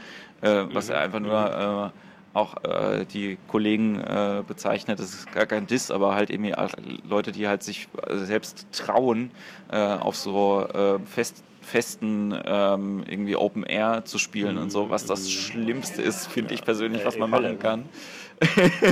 [0.43, 4.03] äh, was ja einfach nur äh, auch äh, die Kollegen
[4.47, 4.99] bezeichnet.
[4.99, 6.71] Das ist gar kein Diss, aber halt auch
[7.09, 9.31] Leute, die halt sich selbst trauen,
[9.71, 10.69] auf so
[11.07, 16.55] fest festen ähm, irgendwie Open Air zu spielen und so, was das Schlimmste ist, finde
[16.55, 17.89] ich persönlich, was man machen kann.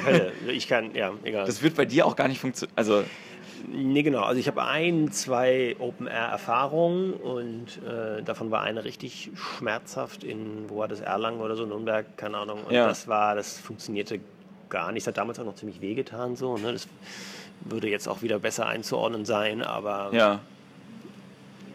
[0.04, 0.32] Hölle.
[0.48, 1.46] Ich kann, ja, egal.
[1.46, 2.76] Das wird bei dir auch gar nicht funktionieren.
[2.76, 3.04] Also
[3.68, 4.22] Nee, genau.
[4.22, 10.78] Also ich habe ein, zwei Open-Air-Erfahrungen und äh, davon war eine richtig schmerzhaft in, wo
[10.78, 12.64] war das, Erlangen oder so, Nürnberg, keine Ahnung.
[12.64, 12.86] Und Ja.
[12.86, 14.20] das war, das funktionierte
[14.68, 15.06] gar nicht.
[15.06, 16.56] Das hat damals auch noch ziemlich wehgetan so.
[16.58, 16.72] Ne?
[16.72, 16.88] Das
[17.60, 20.40] würde jetzt auch wieder besser einzuordnen sein, aber ja.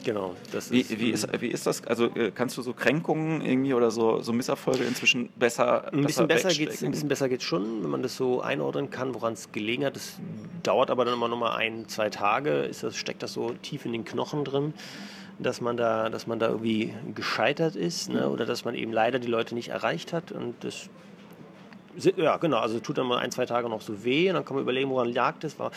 [0.03, 0.35] Genau.
[0.51, 1.85] Das Wie, ist, wie, ist, wie ist das?
[1.85, 6.27] Also äh, kannst du so Kränkungen irgendwie oder so, so Misserfolge inzwischen besser Ein bisschen
[6.27, 9.51] besser geht's, ein bisschen besser geht's schon, wenn man das so einordnen kann, woran es
[9.51, 9.95] gelegen hat.
[9.95, 10.19] Das
[10.63, 12.63] dauert aber dann immer noch mal ein, zwei Tage.
[12.63, 14.73] Ist das, steckt das so tief in den Knochen drin,
[15.39, 18.29] dass man da, dass man da irgendwie gescheitert ist, ne?
[18.29, 20.31] oder dass man eben leider die Leute nicht erreicht hat.
[20.31, 20.89] Und das
[22.17, 22.57] ja, genau.
[22.57, 24.89] Also tut dann mal ein, zwei Tage noch so weh und dann kann man überlegen,
[24.89, 25.59] woran lag das.
[25.59, 25.71] War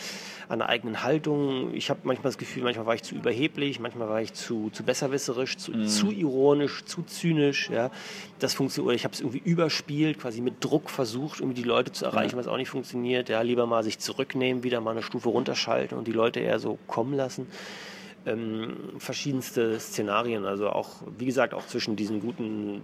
[0.47, 1.73] an der eigenen Haltung.
[1.73, 4.83] Ich habe manchmal das Gefühl, manchmal war ich zu überheblich, manchmal war ich zu, zu
[4.83, 7.69] besserwisserisch, zu, zu ironisch, zu zynisch.
[7.69, 7.91] Ja.
[8.39, 8.87] Das funktioniert.
[8.87, 12.37] Oder ich habe es irgendwie überspielt, quasi mit Druck versucht, irgendwie die Leute zu erreichen,
[12.37, 13.29] was auch nicht funktioniert.
[13.29, 16.77] Ja, lieber mal sich zurücknehmen, wieder mal eine Stufe runterschalten und die Leute eher so
[16.87, 17.47] kommen lassen
[18.25, 20.45] ähm, verschiedenste Szenarien.
[20.45, 22.81] Also auch, wie gesagt, auch zwischen diesen guten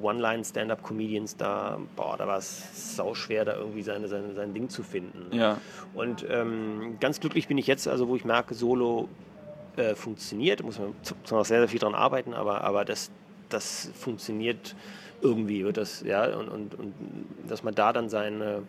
[0.00, 5.36] One-Line-Stand-Up-Comedians, da, boah, da war es sauschwer, da irgendwie seine, seine, sein Ding zu finden.
[5.36, 5.58] Ja.
[5.94, 9.08] Und ähm, ganz glücklich bin ich jetzt, also wo ich merke, Solo
[9.76, 13.10] äh, funktioniert, muss man zwar noch sehr, sehr viel dran arbeiten, aber, aber das,
[13.48, 14.74] das funktioniert
[15.20, 16.94] irgendwie, wird das, ja, und, und, und
[17.48, 18.62] dass man da dann seine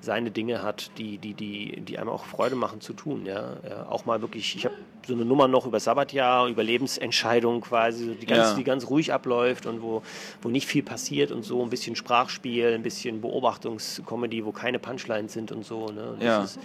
[0.00, 3.26] seine Dinge hat, die, die, die, die einem auch Freude machen zu tun.
[3.26, 3.56] Ja?
[3.68, 4.74] ja auch mal wirklich, ich habe
[5.06, 8.54] so eine Nummer noch über Sabbatjahr, über Lebensentscheidungen quasi, die ganz, ja.
[8.54, 10.02] die ganz ruhig abläuft und wo,
[10.42, 15.32] wo nicht viel passiert und so, ein bisschen Sprachspiel, ein bisschen Beobachtungskomödie, wo keine Punchlines
[15.32, 15.88] sind und so.
[15.88, 16.10] Ne?
[16.10, 16.42] Und das, ja.
[16.44, 16.58] ist,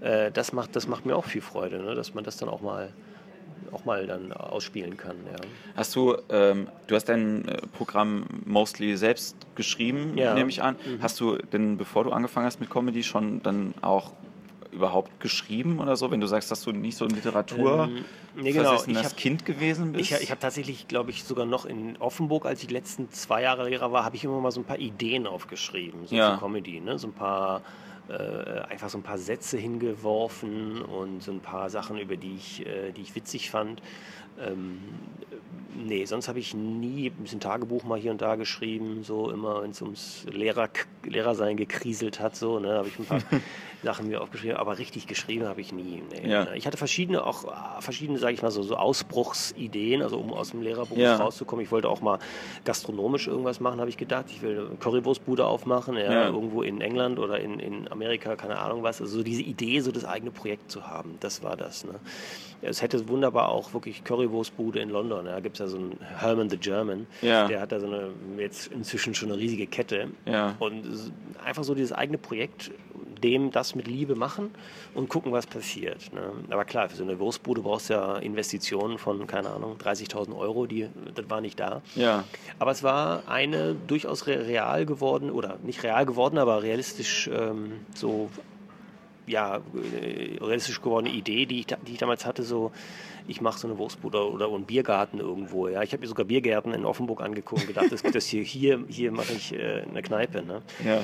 [0.00, 1.94] äh, das, macht, das macht mir auch viel Freude, ne?
[1.94, 2.92] dass man das dann auch mal
[3.72, 5.16] auch mal dann ausspielen kann.
[5.30, 5.38] Ja.
[5.76, 10.34] Hast du, ähm, du hast dein äh, Programm mostly selbst geschrieben, ja.
[10.34, 10.76] nehme ich an.
[10.76, 11.02] Mhm.
[11.02, 14.12] Hast du denn, bevor du angefangen hast mit Comedy, schon dann auch
[14.76, 18.04] überhaupt geschrieben oder so, wenn du sagst, dass du nicht so ein Literatur ähm,
[18.36, 18.74] nee, genau.
[18.86, 20.12] ich hab, Kind gewesen bist?
[20.12, 23.42] Ich, ich habe tatsächlich, glaube ich, sogar noch in Offenburg, als ich die letzten zwei
[23.42, 26.34] Jahre Lehrer war, habe ich immer mal so ein paar Ideen aufgeschrieben, so ja.
[26.34, 26.98] für Comedy, ne?
[26.98, 27.62] so ein paar
[28.08, 32.66] äh, einfach so ein paar Sätze hingeworfen und so ein paar Sachen, über die ich,
[32.66, 33.82] äh, die ich witzig fand.
[34.38, 34.78] Ähm,
[35.76, 39.62] nee, sonst habe ich nie ein bisschen Tagebuch mal hier und da geschrieben, so immer,
[39.62, 40.68] wenn es ums Lehrer,
[41.04, 43.20] Lehrersein gekriselt hat, so, ne, habe ich ein paar
[43.82, 46.02] Sachen mir aufgeschrieben, aber richtig geschrieben habe ich nie.
[46.10, 46.28] Nee.
[46.28, 46.52] Ja.
[46.54, 47.44] Ich hatte verschiedene, auch
[47.80, 51.16] verschiedene, sage ich mal so, so Ausbruchsideen, also um aus dem Lehrerberuf ja.
[51.16, 51.64] rauszukommen.
[51.64, 52.18] Ich wollte auch mal
[52.64, 54.26] gastronomisch irgendwas machen, habe ich gedacht.
[54.30, 58.58] Ich will eine Currywurstbude aufmachen, ja, ja, irgendwo in England oder in, in Amerika, keine
[58.58, 59.00] Ahnung was.
[59.00, 61.84] Also so diese Idee, so das eigene Projekt zu haben, das war das.
[61.84, 61.94] Ne?
[62.62, 65.26] Es hätte wunderbar auch wirklich Currywurstbude in London.
[65.26, 67.06] Da gibt es ja so einen Herman the German.
[67.22, 67.46] Ja.
[67.48, 70.08] Der hat da so eine, jetzt inzwischen schon eine riesige Kette.
[70.26, 70.56] Ja.
[70.58, 70.84] Und
[71.44, 72.70] einfach so dieses eigene Projekt,
[73.22, 74.50] dem das mit Liebe machen
[74.94, 76.12] und gucken, was passiert.
[76.12, 76.32] Ne?
[76.50, 80.66] Aber klar, für so eine Wurstbude brauchst du ja Investitionen von, keine Ahnung, 30.000 Euro,
[80.66, 81.82] die, das war nicht da.
[81.94, 82.24] Ja.
[82.58, 88.30] Aber es war eine durchaus real geworden, oder nicht real geworden, aber realistisch ähm, so
[89.26, 92.72] ja, äh, realistisch gewordene Idee, die ich, die ich damals hatte, so
[93.28, 95.68] ich mache so eine Wurstbude oder, einen Biergarten irgendwo.
[95.68, 98.84] Ja, ich habe mir sogar Biergärten in Offenburg angeguckt und gedacht, das, das hier, hier,
[98.88, 100.42] hier mache ich äh, eine Kneipe.
[100.42, 100.62] Ne?
[100.84, 101.00] Ja.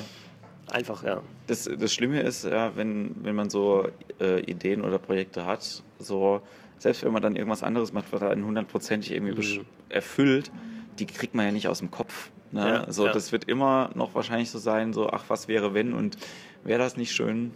[0.71, 1.23] Einfach, ja.
[1.47, 3.89] Das, das Schlimme ist, ja, wenn, wenn man so
[4.21, 6.41] äh, Ideen oder Projekte hat, so
[6.79, 9.65] selbst wenn man dann irgendwas anderes macht, was dann hundertprozentig irgendwie mhm.
[9.89, 10.51] erfüllt,
[10.99, 12.31] die kriegt man ja nicht aus dem Kopf.
[12.51, 12.61] Ne?
[12.61, 13.13] Ja, so, ja.
[13.13, 16.17] Das wird immer noch wahrscheinlich so sein, so, ach, was wäre wenn und
[16.65, 17.53] wäre das nicht schön,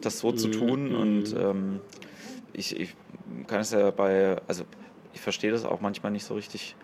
[0.00, 0.36] das so mhm.
[0.36, 0.94] zu tun.
[0.94, 1.40] Und mhm.
[1.40, 1.80] ähm,
[2.52, 2.94] ich, ich
[3.46, 4.64] kann es ja bei, also
[5.12, 6.76] ich verstehe das auch manchmal nicht so richtig,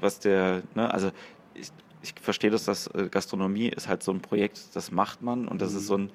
[0.00, 1.10] was der, ne, also
[1.54, 1.70] ich,
[2.02, 5.60] ich verstehe das, dass äh, Gastronomie ist halt so ein Projekt, das macht man und
[5.60, 5.78] das mhm.
[5.78, 6.10] ist so ein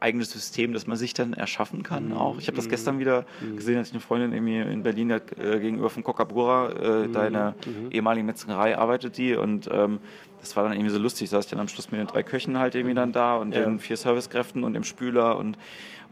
[0.00, 2.16] eigenes System, das man sich dann erschaffen kann mhm.
[2.16, 2.38] auch.
[2.38, 3.56] Ich habe das gestern wieder mhm.
[3.56, 7.12] gesehen, als ich eine Freundin irgendwie in Berlin hat, äh, gegenüber von Cocabura, äh, mhm.
[7.12, 7.90] da in der mhm.
[7.90, 10.00] ehemaligen Metzgerei arbeitet die und ähm,
[10.44, 12.58] das war dann irgendwie so lustig, saß ich dann am Schluss mit den drei Köchen
[12.58, 13.64] halt irgendwie dann da und ja.
[13.64, 15.56] den vier Servicekräften und dem Spüler und,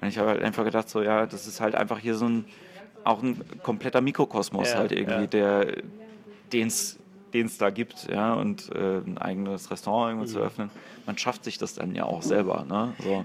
[0.00, 2.44] und ich habe halt einfach gedacht so, ja, das ist halt einfach hier so ein
[3.04, 5.66] auch ein kompletter Mikrokosmos ja, halt irgendwie, der
[6.52, 6.98] den es
[7.34, 10.34] den es da gibt, ja, und äh, ein eigenes Restaurant irgendwo mhm.
[10.34, 10.70] zu öffnen.
[11.06, 12.92] Man schafft sich das dann ja auch selber, ne?
[13.02, 13.24] So.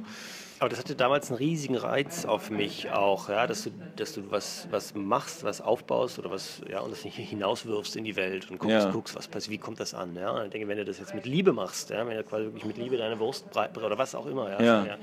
[0.60, 4.32] Aber das hatte damals einen riesigen Reiz auf mich auch, ja, dass du, dass du
[4.32, 8.49] was, was machst, was aufbaust oder was, ja, und das nicht hinauswirfst in die Welt
[8.49, 8.91] und guckst, ja.
[8.91, 10.32] guckst was passiert, wie kommt das an, ja.
[10.32, 12.66] Und ich denke, wenn du das jetzt mit Liebe machst, ja, wenn du quasi wirklich
[12.66, 14.86] mit Liebe deine Wurst oder was auch immer, ja, ja.
[14.86, 14.97] ja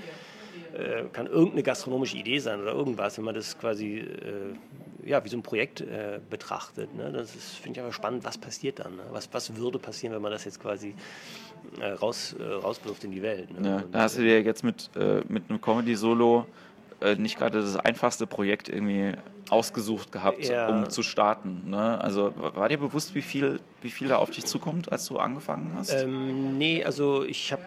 [0.75, 4.55] äh, kann irgendeine gastronomische Idee sein oder irgendwas, wenn man das quasi äh,
[5.05, 6.95] ja, wie so ein Projekt äh, betrachtet.
[6.95, 7.13] Ne?
[7.13, 8.97] Das finde ich aber spannend, was passiert dann?
[8.97, 9.03] Ne?
[9.11, 10.95] Was, was würde passieren, wenn man das jetzt quasi
[11.81, 13.59] äh, raus, äh, rauswirft in die Welt?
[13.59, 13.69] Ne?
[13.69, 16.47] Ja, da hast du dir jetzt mit, äh, mit einem Comedy-Solo
[17.01, 19.13] äh, nicht gerade das einfachste Projekt irgendwie
[19.51, 20.69] ausgesucht gehabt, ja.
[20.69, 21.65] um zu starten.
[21.67, 22.01] Ne?
[22.01, 25.73] Also war dir bewusst, wie viel, wie viel da auf dich zukommt, als du angefangen
[25.77, 25.93] hast?
[25.93, 27.63] Ähm, nee, also ich habe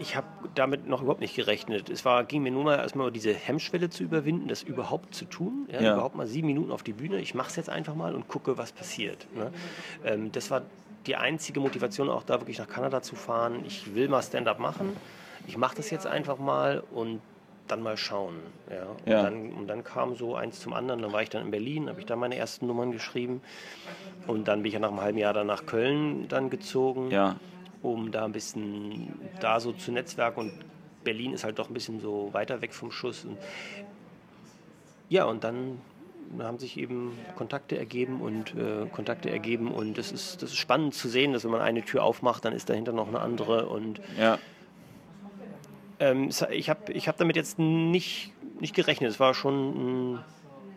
[0.00, 1.90] ich habe damit noch überhaupt nicht gerechnet.
[1.90, 5.68] Es war, ging mir nur mal erstmal diese Hemmschwelle zu überwinden, das überhaupt zu tun.
[5.72, 5.94] Ja, ja.
[5.94, 7.18] Überhaupt mal sieben Minuten auf die Bühne.
[7.18, 9.26] Ich mache es jetzt einfach mal und gucke, was passiert.
[9.34, 9.50] Ne?
[10.04, 10.62] Ähm, das war
[11.08, 13.64] die einzige Motivation, auch da wirklich nach Kanada zu fahren.
[13.66, 14.96] Ich will mal Stand-up machen.
[15.46, 17.20] Ich mache das jetzt einfach mal und
[17.66, 18.36] dann mal schauen.
[18.70, 18.84] Ja.
[18.84, 19.22] Und, ja.
[19.22, 21.02] Dann, und, dann, kam so eins zum anderen.
[21.02, 23.42] Dann war ich dann in Berlin, habe ich da meine ersten Nummern geschrieben.
[24.26, 27.10] Und dann bin ich ja nach einem halben Jahr dann nach Köln dann gezogen.
[27.10, 27.36] Ja
[27.82, 30.40] um da ein bisschen da so zu netzwerken.
[30.40, 30.52] Und
[31.04, 33.24] Berlin ist halt doch ein bisschen so weiter weg vom Schuss.
[33.24, 33.38] Und
[35.08, 35.80] ja, und dann
[36.40, 40.94] haben sich eben Kontakte ergeben und äh, Kontakte ergeben und das ist, das ist spannend
[40.94, 44.00] zu sehen, dass wenn man eine Tür aufmacht, dann ist dahinter noch eine andere und
[44.18, 44.38] ja.
[46.00, 49.10] ähm, ich habe ich hab damit jetzt nicht, nicht gerechnet.
[49.10, 50.20] Es war schon,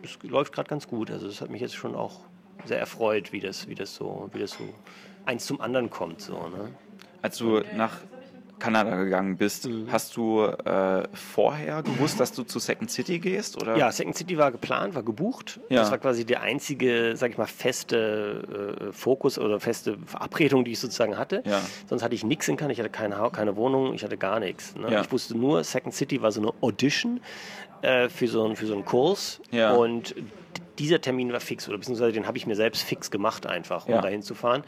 [0.02, 1.10] es läuft gerade ganz gut.
[1.10, 2.20] Also es hat mich jetzt schon auch
[2.64, 4.64] sehr erfreut, wie das, wie das so, wie das so
[5.24, 6.20] eins zum anderen kommt.
[6.20, 6.70] So, ne?
[7.22, 7.98] als du nach
[8.62, 9.90] Kanada gegangen bist, mhm.
[9.90, 13.60] hast du äh, vorher gewusst, dass du zu Second City gehst?
[13.60, 13.76] Oder?
[13.76, 15.58] Ja, Second City war geplant, war gebucht.
[15.68, 15.80] Ja.
[15.80, 20.72] Das war quasi der einzige, sag ich mal, feste äh, Fokus oder feste Verabredung, die
[20.72, 21.42] ich sozusagen hatte.
[21.44, 21.60] Ja.
[21.88, 24.76] Sonst hatte ich nichts in Kanada, ich hatte keine, keine Wohnung, ich hatte gar nichts.
[24.76, 24.92] Ne?
[24.92, 25.00] Ja.
[25.00, 27.20] Ich wusste nur, Second City war so eine Audition
[27.82, 29.40] äh, für, so, für so einen Kurs.
[29.76, 30.14] Und
[30.82, 33.94] dieser Termin war fix oder beziehungsweise den habe ich mir selbst fix gemacht einfach, um
[33.94, 34.00] ja.
[34.00, 34.64] dahin zu fahren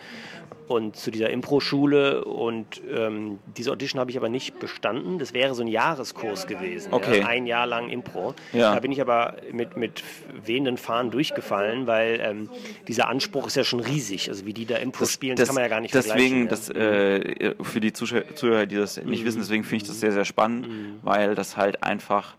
[0.68, 5.18] und zu dieser Impro-Schule und ähm, diese Audition habe ich aber nicht bestanden.
[5.18, 7.20] Das wäre so ein Jahreskurs gewesen, okay.
[7.20, 8.34] ja, ein Jahr lang Impro.
[8.52, 8.74] Ja.
[8.74, 10.02] Da bin ich aber mit, mit
[10.44, 12.48] wehenden Fahnen durchgefallen, weil ähm,
[12.88, 14.28] dieser Anspruch ist ja schon riesig.
[14.28, 16.74] Also wie die da Impro das, spielen, das, kann man ja gar nicht deswegen, vergleichen.
[16.74, 17.50] Deswegen, ja.
[17.50, 19.26] äh, für die Zuhörer, die das nicht mhm.
[19.26, 20.98] wissen, deswegen finde ich das sehr, sehr spannend, mhm.
[21.02, 22.36] weil das halt einfach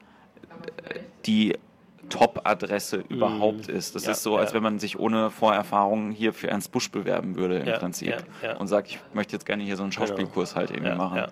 [1.25, 1.53] die
[2.09, 3.13] Top-Adresse mm.
[3.13, 3.95] überhaupt ist.
[3.95, 4.55] Das ja, ist so, als ja.
[4.55, 8.15] wenn man sich ohne Vorerfahrung hier für Ernst Busch bewerben würde im ja, Prinzip
[8.59, 10.05] und sagt, ich möchte jetzt gerne hier so einen genau.
[10.05, 11.25] Schauspielkurs halt irgendwie machen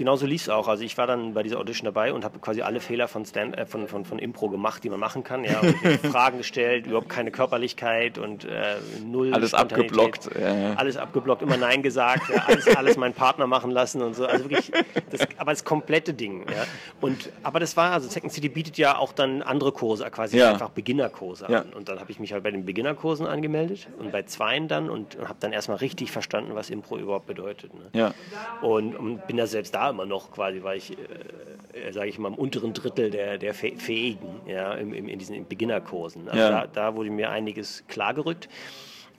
[0.00, 0.66] genauso lief es auch.
[0.66, 3.58] Also ich war dann bei dieser Audition dabei und habe quasi alle Fehler von, Stand,
[3.58, 5.44] äh, von, von, von Impro gemacht, die man machen kann.
[5.44, 5.60] Ja,
[6.10, 10.30] Fragen gestellt, überhaupt keine Körperlichkeit und äh, null Alles abgeblockt.
[10.40, 10.72] Ja.
[10.74, 14.24] Alles abgeblockt, immer Nein gesagt, ja, alles, alles meinen Partner machen lassen und so.
[14.24, 14.72] Also wirklich,
[15.10, 16.46] das, aber das komplette Ding.
[16.48, 16.64] Ja.
[17.02, 20.70] Und, aber das war, also Second City bietet ja auch dann andere Kurse, quasi einfach
[20.70, 21.74] Beginnerkurse an.
[21.74, 25.16] Und dann habe ich mich halt bei den Beginnerkursen angemeldet und bei zweien dann und,
[25.16, 27.74] und habe dann erstmal richtig verstanden, was Impro überhaupt bedeutet.
[27.74, 27.90] Ne?
[27.92, 28.14] Ja.
[28.62, 32.18] Und, und bin da selbst da immer noch quasi, weil ich, äh, äh sage ich
[32.18, 36.28] mal, im unteren Drittel der, der Fähigen ja, im, im, in diesen Beginnerkursen.
[36.28, 36.50] Also ja.
[36.50, 38.48] da, da wurde mir einiges klargerückt.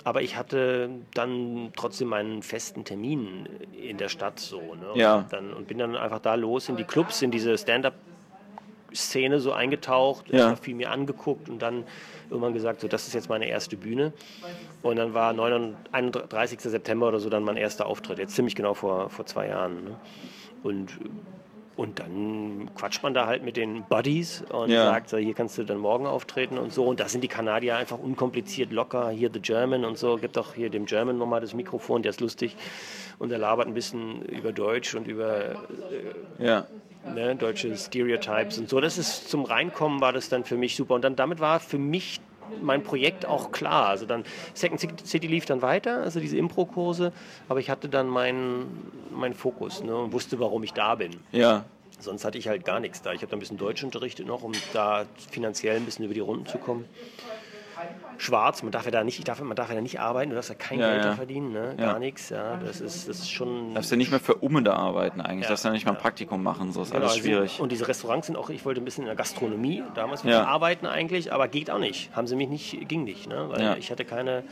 [0.04, 4.60] Aber ich hatte dann trotzdem meinen festen Termin in der Stadt so.
[4.60, 5.00] Ne?
[5.00, 5.18] Ja.
[5.18, 7.94] Und, dann, und bin dann einfach da los in die Clubs, in diese Stand-up
[8.94, 10.56] Szene so eingetaucht, ja.
[10.56, 11.86] viel mir angeguckt und dann
[12.30, 14.14] irgendwann gesagt, so das ist jetzt meine erste Bühne.
[14.82, 15.34] Und dann war
[15.92, 16.60] 31.
[16.60, 19.84] September oder so dann mein erster Auftritt, jetzt ziemlich genau vor, vor zwei Jahren.
[19.84, 19.96] Ne?
[20.64, 21.00] Und,
[21.76, 24.86] und dann quatscht man da halt mit den Buddies und ja.
[24.86, 26.86] sagt, so, hier kannst du dann morgen auftreten und so.
[26.86, 29.10] Und da sind die Kanadier einfach unkompliziert locker.
[29.10, 30.18] Hier The German und so.
[30.18, 32.56] Gibt auch hier dem German nochmal das Mikrofon, der ist lustig.
[33.20, 35.56] Und er labert ein bisschen über Deutsch und über äh,
[36.40, 36.68] ja.
[37.14, 38.80] ne, deutsche Stereotypes und so.
[38.80, 40.96] Das ist zum Reinkommen war das dann für mich super.
[40.96, 42.20] Und dann damit war für mich
[42.62, 43.88] mein Projekt auch klar.
[43.88, 44.24] Also dann
[44.54, 47.12] Second City lief dann weiter, also diese Impro-Kurse,
[47.50, 51.20] aber ich hatte dann meinen mein Fokus ne, und wusste, warum ich da bin.
[51.32, 51.66] Ja.
[52.00, 53.14] Sonst hatte ich halt gar nichts da.
[53.14, 56.20] Ich habe da ein bisschen Deutsch unterrichtet noch, um da finanziell ein bisschen über die
[56.20, 56.86] Runden zu kommen
[58.18, 58.64] schwarz.
[58.64, 60.56] Man darf ja da nicht, darf, man darf ja da nicht arbeiten, du darfst ja
[60.56, 61.16] kein ja, Geld ja.
[61.16, 61.76] verdienen, ne?
[61.78, 62.00] gar ja.
[62.00, 62.30] nichts.
[62.30, 63.70] Ja, das ist, das ist schon.
[63.70, 65.48] Du darfst ja nicht mehr für Umme da arbeiten eigentlich.
[65.48, 67.60] Du darfst ja nicht mal ein Praktikum machen, so ist genau, alles also schwierig.
[67.60, 70.44] und diese Restaurants sind auch, ich wollte ein bisschen in der Gastronomie damals ja.
[70.44, 72.16] arbeiten eigentlich, aber geht auch nicht.
[72.16, 73.48] Haben sie mich nicht, ging nicht, ne?
[73.50, 74.44] weil ich hatte keine,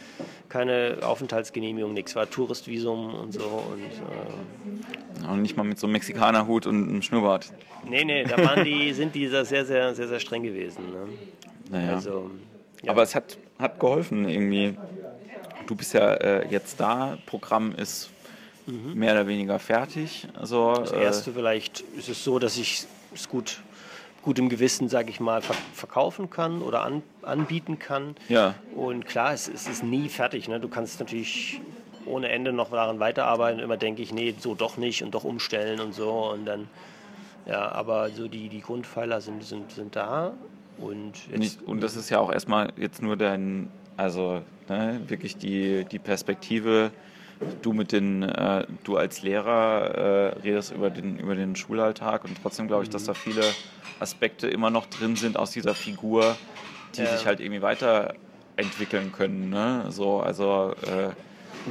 [0.47, 3.41] keine Aufenthaltsgenehmigung, nichts, war Touristvisum und so.
[3.43, 7.51] Und, äh, und nicht mal mit so einem Mexikanerhut und einem Schnurrbart.
[7.87, 10.91] Nee, nee, da waren die, sind die sehr, sehr, sehr, sehr streng gewesen.
[10.91, 11.07] Ne?
[11.71, 11.95] Naja.
[11.95, 12.31] Also,
[12.83, 12.91] ja.
[12.91, 14.77] Aber es hat, hat geholfen irgendwie.
[15.67, 18.09] Du bist ja äh, jetzt da, Programm ist
[18.65, 18.93] mhm.
[18.95, 20.27] mehr oder weniger fertig.
[20.33, 23.61] Also, das äh, erste äh, vielleicht ist es so, dass ich es gut,
[24.23, 25.41] gut im Gewissen, sage ich mal,
[25.73, 28.15] verkaufen kann oder an, anbieten kann.
[28.29, 28.55] Ja.
[28.75, 30.47] Und klar, es, es ist nie fertig.
[30.47, 30.59] Ne?
[30.59, 31.61] Du kannst natürlich
[32.05, 33.59] ohne Ende noch daran weiterarbeiten.
[33.59, 36.31] Immer denke ich, nee, so doch nicht und doch umstellen und so.
[36.31, 36.67] Und dann,
[37.45, 40.33] ja, aber so die, die Grundpfeiler sind, sind, sind da.
[40.81, 45.85] Und, Nicht, und das ist ja auch erstmal jetzt nur dein, also ne, wirklich die,
[45.85, 46.91] die Perspektive,
[47.61, 52.37] du mit den, äh, du als Lehrer äh, redest über den, über den Schulalltag und
[52.41, 53.43] trotzdem glaube ich, dass da viele
[53.99, 56.37] Aspekte immer noch drin sind aus dieser Figur,
[56.95, 57.15] die ja.
[57.15, 59.49] sich halt irgendwie weiterentwickeln können.
[59.49, 59.85] Ne?
[59.89, 61.11] So, also äh,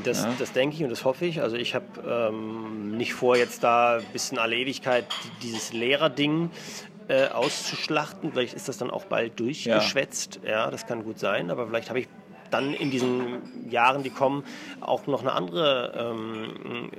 [0.05, 0.35] das, ja.
[0.39, 1.41] das denke ich und das hoffe ich.
[1.43, 5.07] Also ich habe ähm, nicht vor, jetzt da bis in alle Ewigkeit
[5.43, 6.51] dieses Lehrerding
[7.09, 8.33] äh, auszuschlachten.
[8.33, 10.41] Vielleicht ist das dann auch bald durchgeschwätzt.
[10.43, 11.51] Ja, ja das kann gut sein.
[11.51, 12.09] Aber vielleicht habe ich
[12.51, 14.45] dann in diesen Jahren, die kommen,
[14.81, 16.91] auch noch eine andere ähm,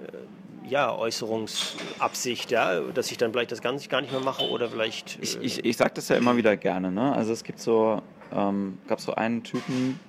[0.67, 5.17] ja, Äußerungsabsicht, ja, dass ich dann vielleicht das Ganze gar nicht mehr mache oder vielleicht.
[5.19, 6.91] Äh ich, ich, ich sage das ja immer wieder gerne.
[6.91, 7.13] Ne?
[7.13, 8.01] Also es gibt so,
[8.31, 9.99] ähm, gab so einen Typen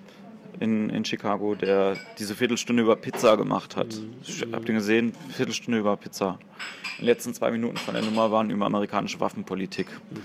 [0.59, 3.95] in, in Chicago, der diese Viertelstunde über Pizza gemacht hat.
[3.95, 4.55] Mhm.
[4.55, 5.13] Habt ihr gesehen?
[5.35, 6.39] Viertelstunde über Pizza.
[7.01, 9.87] Die letzten zwei Minuten von der Nummer waren über amerikanische Waffenpolitik.
[10.11, 10.17] Mhm,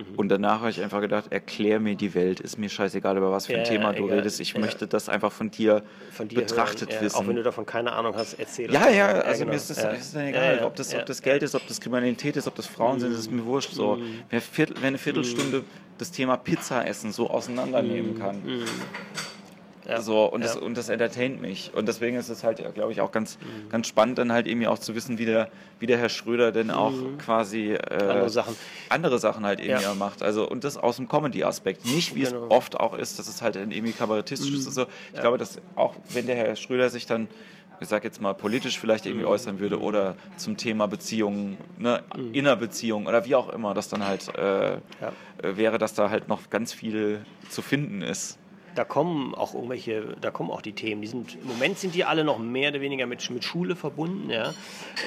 [0.00, 0.04] mh.
[0.16, 2.40] Und danach habe ich einfach gedacht, erklär mir die Welt.
[2.40, 4.18] Ist mir scheißegal, über was für ein ja, Thema du egal.
[4.18, 4.40] redest.
[4.40, 4.60] Ich ja.
[4.60, 7.16] möchte das einfach von dir, von dir betrachtet wissen.
[7.16, 9.50] Auch wenn du davon keine Ahnung hast, erzähl Ja, ja, also genau.
[9.50, 10.64] mir ist das, ist egal.
[10.64, 13.00] Ob, das, ob das Geld ist, ob das Kriminalität ist, ob das Frauen mhm.
[13.00, 13.70] sind, ist mir wurscht.
[13.70, 13.96] So.
[13.96, 14.22] Mhm.
[14.28, 15.64] Wer, Viertel, wer eine Viertelstunde mhm.
[15.98, 18.18] das Thema Pizza essen so auseinandernehmen mhm.
[18.18, 18.42] kann
[19.88, 20.00] Ja.
[20.00, 21.72] So, und, das, und das entertaint mich.
[21.74, 23.68] Und deswegen ist es halt, glaube ich, auch ganz, mhm.
[23.68, 26.70] ganz spannend, dann halt irgendwie auch zu wissen, wie der, wie der Herr Schröder denn
[26.70, 27.18] auch mhm.
[27.18, 28.56] quasi äh, andere, Sachen.
[28.88, 29.94] andere Sachen halt irgendwie ja.
[29.94, 30.22] macht.
[30.22, 31.84] Also, und das aus dem Comedy-Aspekt.
[31.84, 32.46] Nicht, wie genau.
[32.46, 34.56] es oft auch ist, dass es halt irgendwie kabarettistisch mhm.
[34.56, 34.74] ist.
[34.74, 34.86] So.
[35.12, 37.28] Ich glaube, dass auch wenn der Herr Schröder sich dann
[37.80, 42.32] ich sag jetzt mal, politisch vielleicht irgendwie äußern würde oder zum Thema Beziehungen, ne, mhm.
[42.32, 44.80] Innerbeziehungen oder wie auch immer, das dann halt äh, ja.
[45.42, 48.38] Wäre, dass da halt noch ganz viel zu finden ist.
[48.74, 51.02] Da kommen auch irgendwelche, da kommen auch die Themen.
[51.02, 54.30] Die sind, Im Moment sind die alle noch mehr oder weniger mit, mit Schule verbunden.
[54.30, 54.52] Ja?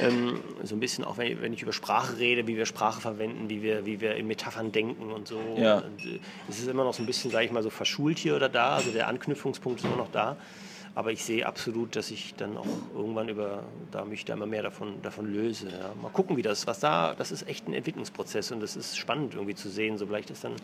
[0.02, 3.02] Ähm, so ein bisschen auch, wenn ich, wenn ich, über Sprache rede, wie wir Sprache
[3.02, 5.40] verwenden, wie wir, wie wir in Metaphern denken und so.
[5.58, 5.80] Ja.
[5.80, 8.36] Und, äh, es ist immer noch so ein bisschen, sage ich mal, so verschult hier
[8.36, 8.76] oder da.
[8.76, 10.38] Also der Anknüpfungspunkt ist immer noch da.
[10.98, 12.66] Aber ich sehe absolut, dass ich dann auch
[12.96, 15.70] irgendwann über, da mich da immer mehr davon, davon löse.
[15.70, 15.94] Ja.
[16.02, 19.36] Mal gucken, wie das, was da, das ist echt ein Entwicklungsprozess und das ist spannend
[19.36, 20.00] irgendwie zu sehen.
[20.00, 20.56] So vielleicht ist dann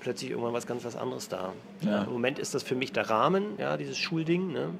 [0.00, 1.52] plötzlich irgendwann was ganz was anderes da.
[1.80, 2.04] Ja.
[2.04, 4.52] Im Moment ist das für mich der Rahmen, ja, dieses Schulding.
[4.52, 4.70] Ne?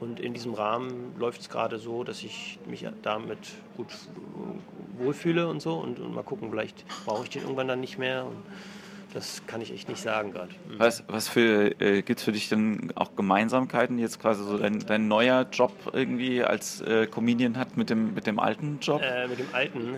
[0.00, 3.38] Und in diesem Rahmen läuft es gerade so, dass ich mich damit
[3.76, 3.88] gut
[4.98, 5.74] wohlfühle und so.
[5.74, 8.26] Und, und mal gucken, vielleicht brauche ich den irgendwann dann nicht mehr.
[8.26, 8.36] Und,
[9.16, 10.50] das kann ich echt nicht sagen gerade.
[10.68, 10.78] Mhm.
[10.78, 14.80] Was, was für äh, gibt es für dich denn auch Gemeinsamkeiten jetzt quasi so dein,
[14.80, 19.00] dein neuer Job irgendwie als äh, Comedian hat mit dem, mit dem alten Job?
[19.02, 19.94] Äh, mit dem alten.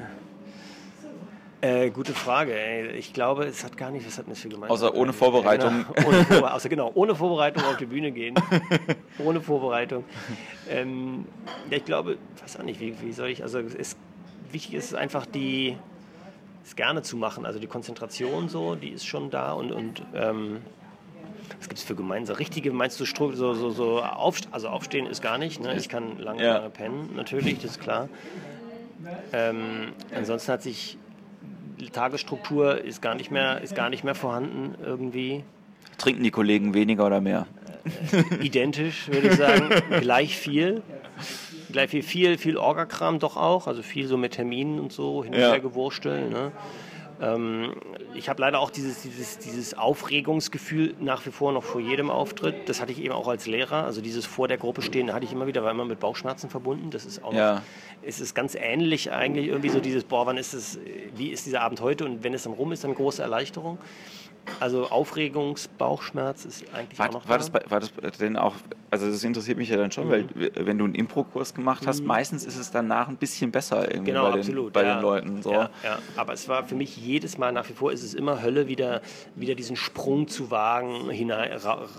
[1.61, 2.55] Äh, gute Frage.
[2.55, 2.91] Ey.
[2.93, 4.89] Ich glaube, es hat gar nicht, was hat das für Gemeinsamkeiten?
[4.89, 5.87] Außer ohne Vorbereitung.
[5.95, 8.37] Genau, ohne, Vorbe außer, genau, ohne Vorbereitung auf die Bühne gehen.
[9.19, 10.05] ohne Vorbereitung.
[10.69, 11.27] Ähm,
[11.69, 13.97] ich glaube, ich weiß auch nicht, wie, wie soll ich, also es,
[14.53, 15.77] wichtig ist einfach die,
[16.65, 17.45] es gerne zu machen.
[17.45, 20.59] Also die Konzentration so, die ist schon da und, und ähm,
[21.59, 22.37] was gibt es für gemeinsam?
[22.37, 25.61] Richtige, meinst du, so, so, so auf, also aufstehen ist gar nicht.
[25.61, 25.75] Ne?
[25.77, 26.59] Ich kann lange, ja.
[26.59, 28.09] lange pennen, natürlich, das ist klar.
[29.33, 30.99] Ähm, ansonsten hat sich
[31.87, 35.45] Tagesstruktur ist gar nicht mehr, ist gar nicht mehr vorhanden irgendwie.
[35.97, 37.47] Trinken die Kollegen weniger oder mehr?
[38.12, 39.70] Äh, identisch, würde ich sagen,
[40.01, 40.83] gleich viel
[41.72, 45.35] gleich viel, viel, viel Orgakram doch auch, also viel so mit Terminen und so hin
[45.35, 46.31] und her gewursteln.
[46.31, 46.53] Ne?
[47.21, 47.75] Ähm,
[48.14, 52.69] ich habe leider auch dieses, dieses, dieses Aufregungsgefühl nach wie vor noch vor jedem Auftritt.
[52.69, 53.85] Das hatte ich eben auch als Lehrer.
[53.85, 56.91] Also dieses vor der Gruppe stehen hatte ich immer wieder, war immer mit Bauchschmerzen verbunden.
[56.91, 57.57] Das ist auch ja.
[57.57, 57.62] noch,
[58.03, 60.79] ist es ganz ähnlich eigentlich irgendwie so dieses, boah, wann ist es,
[61.16, 63.79] wie ist dieser Abend heute und wenn es dann rum ist, dann große Erleichterung.
[64.61, 67.45] Also Aufregungsbauchschmerz ist eigentlich war, auch noch war da.
[67.45, 68.55] Das, war das denn auch,
[68.91, 70.11] also das interessiert mich ja dann schon, mhm.
[70.11, 72.07] weil wenn du einen Impro-Kurs gemacht hast, mhm.
[72.07, 74.95] meistens ist es danach ein bisschen besser irgendwie genau, bei, absolut, den, bei ja.
[74.95, 75.43] den Leuten.
[75.43, 75.53] So.
[75.53, 78.43] Ja, ja, aber es war für mich jedes Mal, nach wie vor ist es immer
[78.43, 79.03] Hölle, wieder,
[79.36, 81.53] wieder diesen Sprung zu wagen hinein,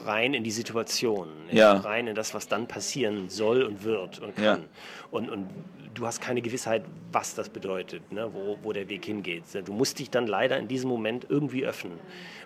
[0.05, 1.73] rein in die Situation, ja.
[1.73, 4.65] rein in das, was dann passieren soll und wird und kann.
[5.11, 5.49] Und, und
[5.93, 9.43] du hast keine Gewissheit, was das bedeutet, ne, wo, wo der Weg hingeht.
[9.65, 11.99] Du musst dich dann leider in diesem Moment irgendwie öffnen.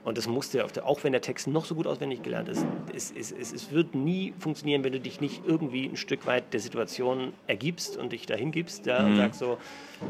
[0.03, 3.11] Und das musst du, auch wenn der Text noch so gut auswendig gelernt ist, es,
[3.11, 6.59] es, es, es wird nie funktionieren, wenn du dich nicht irgendwie ein Stück weit der
[6.59, 9.07] Situation ergibst und dich dahin gibst ja, mhm.
[9.07, 9.57] und sagst so,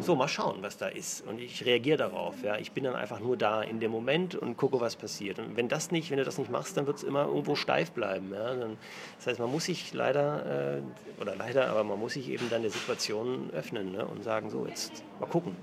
[0.01, 1.25] so, mal schauen, was da ist.
[1.27, 2.43] Und ich reagiere darauf.
[2.43, 2.57] Ja.
[2.57, 5.39] Ich bin dann einfach nur da in dem Moment und gucke, was passiert.
[5.39, 7.91] Und wenn das nicht, wenn du das nicht machst, dann wird es immer irgendwo steif
[7.91, 8.34] bleiben.
[8.34, 8.53] Ja.
[8.55, 8.77] Dann,
[9.17, 12.61] das heißt, man muss sich leider, äh, oder leider, aber man muss sich eben dann
[12.61, 15.55] der Situation öffnen ne, und sagen, so, jetzt mal gucken.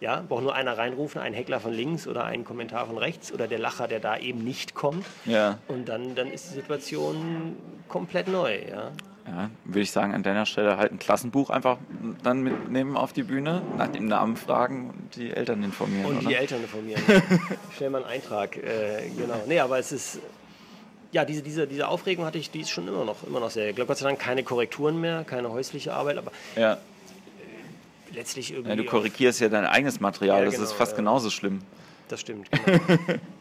[0.00, 3.46] Ja, braucht nur einer reinrufen, ein Heckler von links oder ein Kommentar von rechts oder
[3.46, 5.06] der Lacher, der da eben nicht kommt.
[5.24, 5.58] Ja.
[5.68, 7.56] Und dann, dann ist die Situation
[7.88, 8.58] komplett neu.
[8.68, 8.92] Ja.
[9.26, 11.78] Ja, würde ich sagen, an deiner Stelle halt ein Klassenbuch einfach
[12.22, 16.04] dann mitnehmen auf die Bühne, nach dem Namen fragen und die Eltern informieren.
[16.04, 16.28] Und oder?
[16.28, 17.02] die Eltern informieren.
[17.76, 19.42] Schnell mal einen Eintrag, äh, genau.
[19.46, 20.18] Nee, aber es ist,
[21.10, 23.70] ja, diese, diese, diese Aufregung hatte ich, die ist schon immer noch, immer noch sehr.
[23.70, 26.76] Ich glaube, Gott sei Dank keine Korrekturen mehr, keine häusliche Arbeit, aber ja.
[28.12, 28.70] letztlich irgendwie.
[28.70, 31.62] Ja, du korrigierst ja dein eigenes Material, ja, das genau, ist fast genauso schlimm.
[32.08, 32.78] Das stimmt, genau.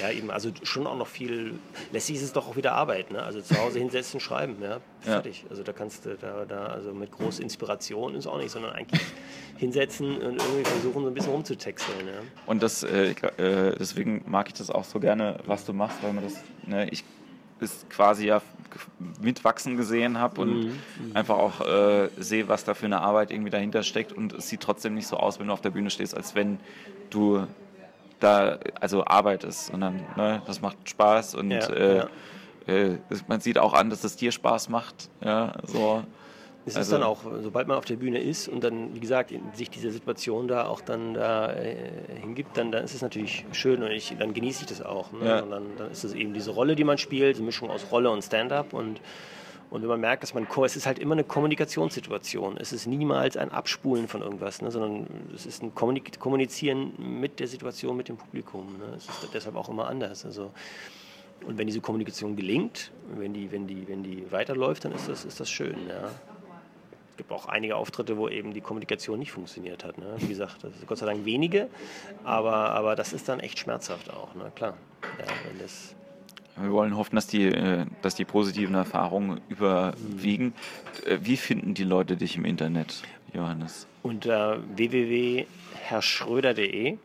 [0.00, 1.54] Ja, eben, also schon auch noch viel.
[1.92, 3.22] Letztlich ist es doch auch wieder Arbeit, ne?
[3.22, 5.42] Also zu Hause hinsetzen, schreiben, ja, fertig.
[5.42, 5.50] Ja.
[5.50, 9.00] Also da kannst du da, da, also mit großer Inspiration ist auch nicht, sondern eigentlich
[9.56, 12.20] hinsetzen und irgendwie versuchen, so ein bisschen rumzutexteln, ja.
[12.46, 16.12] Und das, äh, äh, deswegen mag ich das auch so gerne, was du machst, weil
[16.12, 16.34] man das,
[16.66, 17.04] ne, ich
[17.62, 18.42] ist quasi ja
[19.20, 20.80] mitwachsen gesehen habe und mhm.
[21.14, 24.60] einfach auch äh, sehe, was da für eine Arbeit irgendwie dahinter steckt und es sieht
[24.60, 26.58] trotzdem nicht so aus, wenn du auf der Bühne stehst, als wenn
[27.10, 27.46] du
[28.22, 32.08] da also Arbeit ist, sondern ne, das macht Spaß und ja, äh, ja.
[32.66, 35.10] Äh, man sieht auch an, dass es dir Spaß macht.
[35.24, 36.04] Ja, so.
[36.64, 39.34] Es also, ist dann auch, sobald man auf der Bühne ist und dann, wie gesagt,
[39.54, 41.74] sich diese Situation da auch dann da äh,
[42.20, 45.10] hingibt, dann, dann ist es natürlich schön und ich, dann genieße ich das auch.
[45.10, 45.26] Ne?
[45.26, 45.40] Ja.
[45.40, 48.10] Und dann, dann ist es eben diese Rolle, die man spielt, die Mischung aus Rolle
[48.10, 49.00] und Stand-up und
[49.72, 52.58] und wenn man merkt, dass man, es ist halt immer eine Kommunikationssituation.
[52.58, 57.48] Es ist niemals ein Abspulen von irgendwas, ne, sondern es ist ein Kommunizieren mit der
[57.48, 58.76] Situation, mit dem Publikum.
[58.78, 58.96] Ne.
[58.98, 60.26] Es ist deshalb auch immer anders.
[60.26, 60.50] Also
[61.46, 65.24] Und wenn diese Kommunikation gelingt, wenn die, wenn die, wenn die weiterläuft, dann ist das,
[65.24, 65.88] ist das schön.
[65.88, 66.10] Ja.
[67.12, 69.96] Es gibt auch einige Auftritte, wo eben die Kommunikation nicht funktioniert hat.
[69.96, 70.16] Ne?
[70.18, 71.70] Wie gesagt, das ist Gott sei Dank wenige,
[72.24, 74.52] aber, aber das ist dann echt schmerzhaft auch, ne?
[74.54, 74.76] klar.
[75.18, 75.94] Ja, wenn das
[76.60, 80.54] wir wollen hoffen, dass die, äh, dass die positiven Erfahrungen überwiegen.
[81.06, 83.86] Äh, wie finden die Leute dich im Internet, Johannes?
[84.02, 86.98] Unter www.herrschröder.de.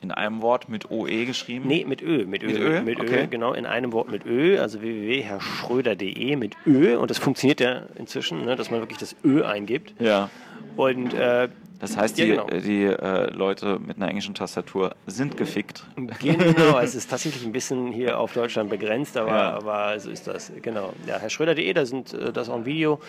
[0.00, 1.66] In einem Wort mit OE geschrieben?
[1.66, 2.24] Nee, mit Ö.
[2.24, 3.24] Mit Ö, mit Ö, mit okay.
[3.24, 6.96] Ö genau, in einem Wort mit Ö, also www.herrschröder.de mit Ö.
[6.96, 10.00] Und das funktioniert ja inzwischen, ne, dass man wirklich das Ö eingibt.
[10.00, 10.30] Ja.
[10.76, 11.48] Und äh,
[11.80, 12.60] das heißt, die, ja, genau.
[12.60, 15.84] die äh, Leute mit einer englischen Tastatur sind gefickt.
[16.20, 19.52] Genau, es ist tatsächlich ein bisschen hier auf Deutschland begrenzt, aber, ja.
[19.54, 20.50] aber so ist das.
[20.60, 20.92] Genau.
[21.06, 23.00] Ja, Herr Schröder.de, da sind äh, das auch ein Video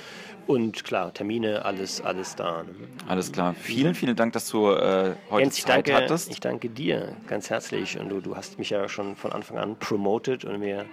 [0.46, 2.64] und klar, Termine, alles, alles da.
[2.64, 2.70] Ne?
[3.08, 3.56] Alles klar.
[3.60, 6.30] Vielen, vielen Dank, dass du äh, heute Jens, Zeit danke, hattest.
[6.32, 9.78] Ich danke dir ganz herzlich und du, du hast mich ja schon von Anfang an
[9.78, 10.86] promoted und mir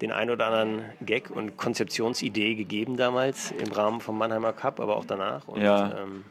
[0.00, 4.96] den ein oder anderen Gag und Konzeptionsidee gegeben damals im Rahmen vom Mannheimer Cup, aber
[4.96, 5.46] auch danach.
[5.46, 5.92] Und, ja.
[6.02, 6.24] Ähm,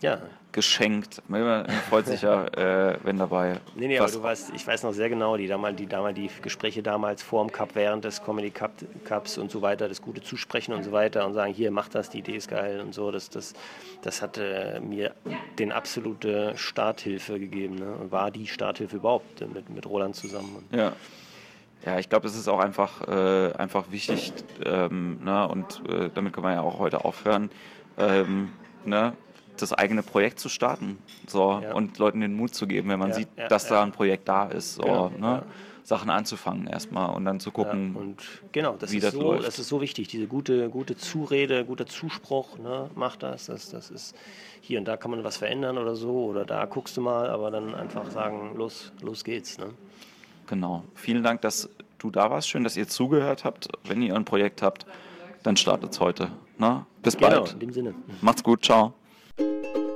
[0.00, 0.20] ja.
[0.52, 1.22] geschenkt.
[1.28, 2.46] Man freut sich ja,
[2.92, 3.60] äh, wenn dabei.
[3.74, 6.30] Nee, nee, aber du weißt, ich weiß noch sehr genau, die damals, die damals, die
[6.42, 8.72] Gespräche damals vor dem Cup, während des Comedy Cup,
[9.04, 12.10] Cups und so weiter, das gute Zusprechen und so weiter und sagen, hier, mach das,
[12.10, 13.54] die Idee ist geil und so, das, das,
[14.02, 15.14] das hat äh, mir
[15.58, 17.92] den absolute Starthilfe gegeben ne?
[18.00, 20.64] und war die Starthilfe überhaupt mit, mit Roland zusammen.
[20.72, 20.92] Ja.
[21.86, 24.32] Ja, ich glaube, es ist auch einfach, äh, einfach wichtig,
[24.64, 25.46] ähm, ne?
[25.46, 27.50] und äh, damit kann man ja auch heute aufhören,
[27.96, 28.50] ähm,
[28.84, 29.12] ne?
[29.62, 31.74] Das eigene Projekt zu starten so, ja.
[31.74, 34.28] und Leuten den Mut zu geben, wenn man ja, sieht, ja, dass da ein Projekt
[34.28, 34.74] da ist.
[34.74, 35.42] So, genau, ne?
[35.88, 39.46] Sachen anzufangen erstmal und dann zu gucken, und genau, das wie ist das so, läuft.
[39.46, 42.90] Das ist so wichtig, diese gute, gute Zurede, guter Zuspruch, ne?
[42.94, 44.14] mach das, das, das ist
[44.60, 47.50] hier und da kann man was verändern oder so oder da guckst du mal, aber
[47.50, 49.56] dann einfach sagen, los, los geht's.
[49.56, 49.70] Ne?
[50.46, 50.84] Genau.
[50.94, 52.48] Vielen Dank, dass du da warst.
[52.48, 53.68] Schön, dass ihr zugehört habt.
[53.84, 54.84] Wenn ihr ein Projekt habt,
[55.42, 56.30] dann startet es heute.
[56.58, 56.86] Na?
[57.02, 57.52] Bis genau, bald.
[57.54, 57.94] in dem Sinne.
[58.20, 58.64] Macht's gut.
[58.64, 58.92] Ciao.
[59.38, 59.87] you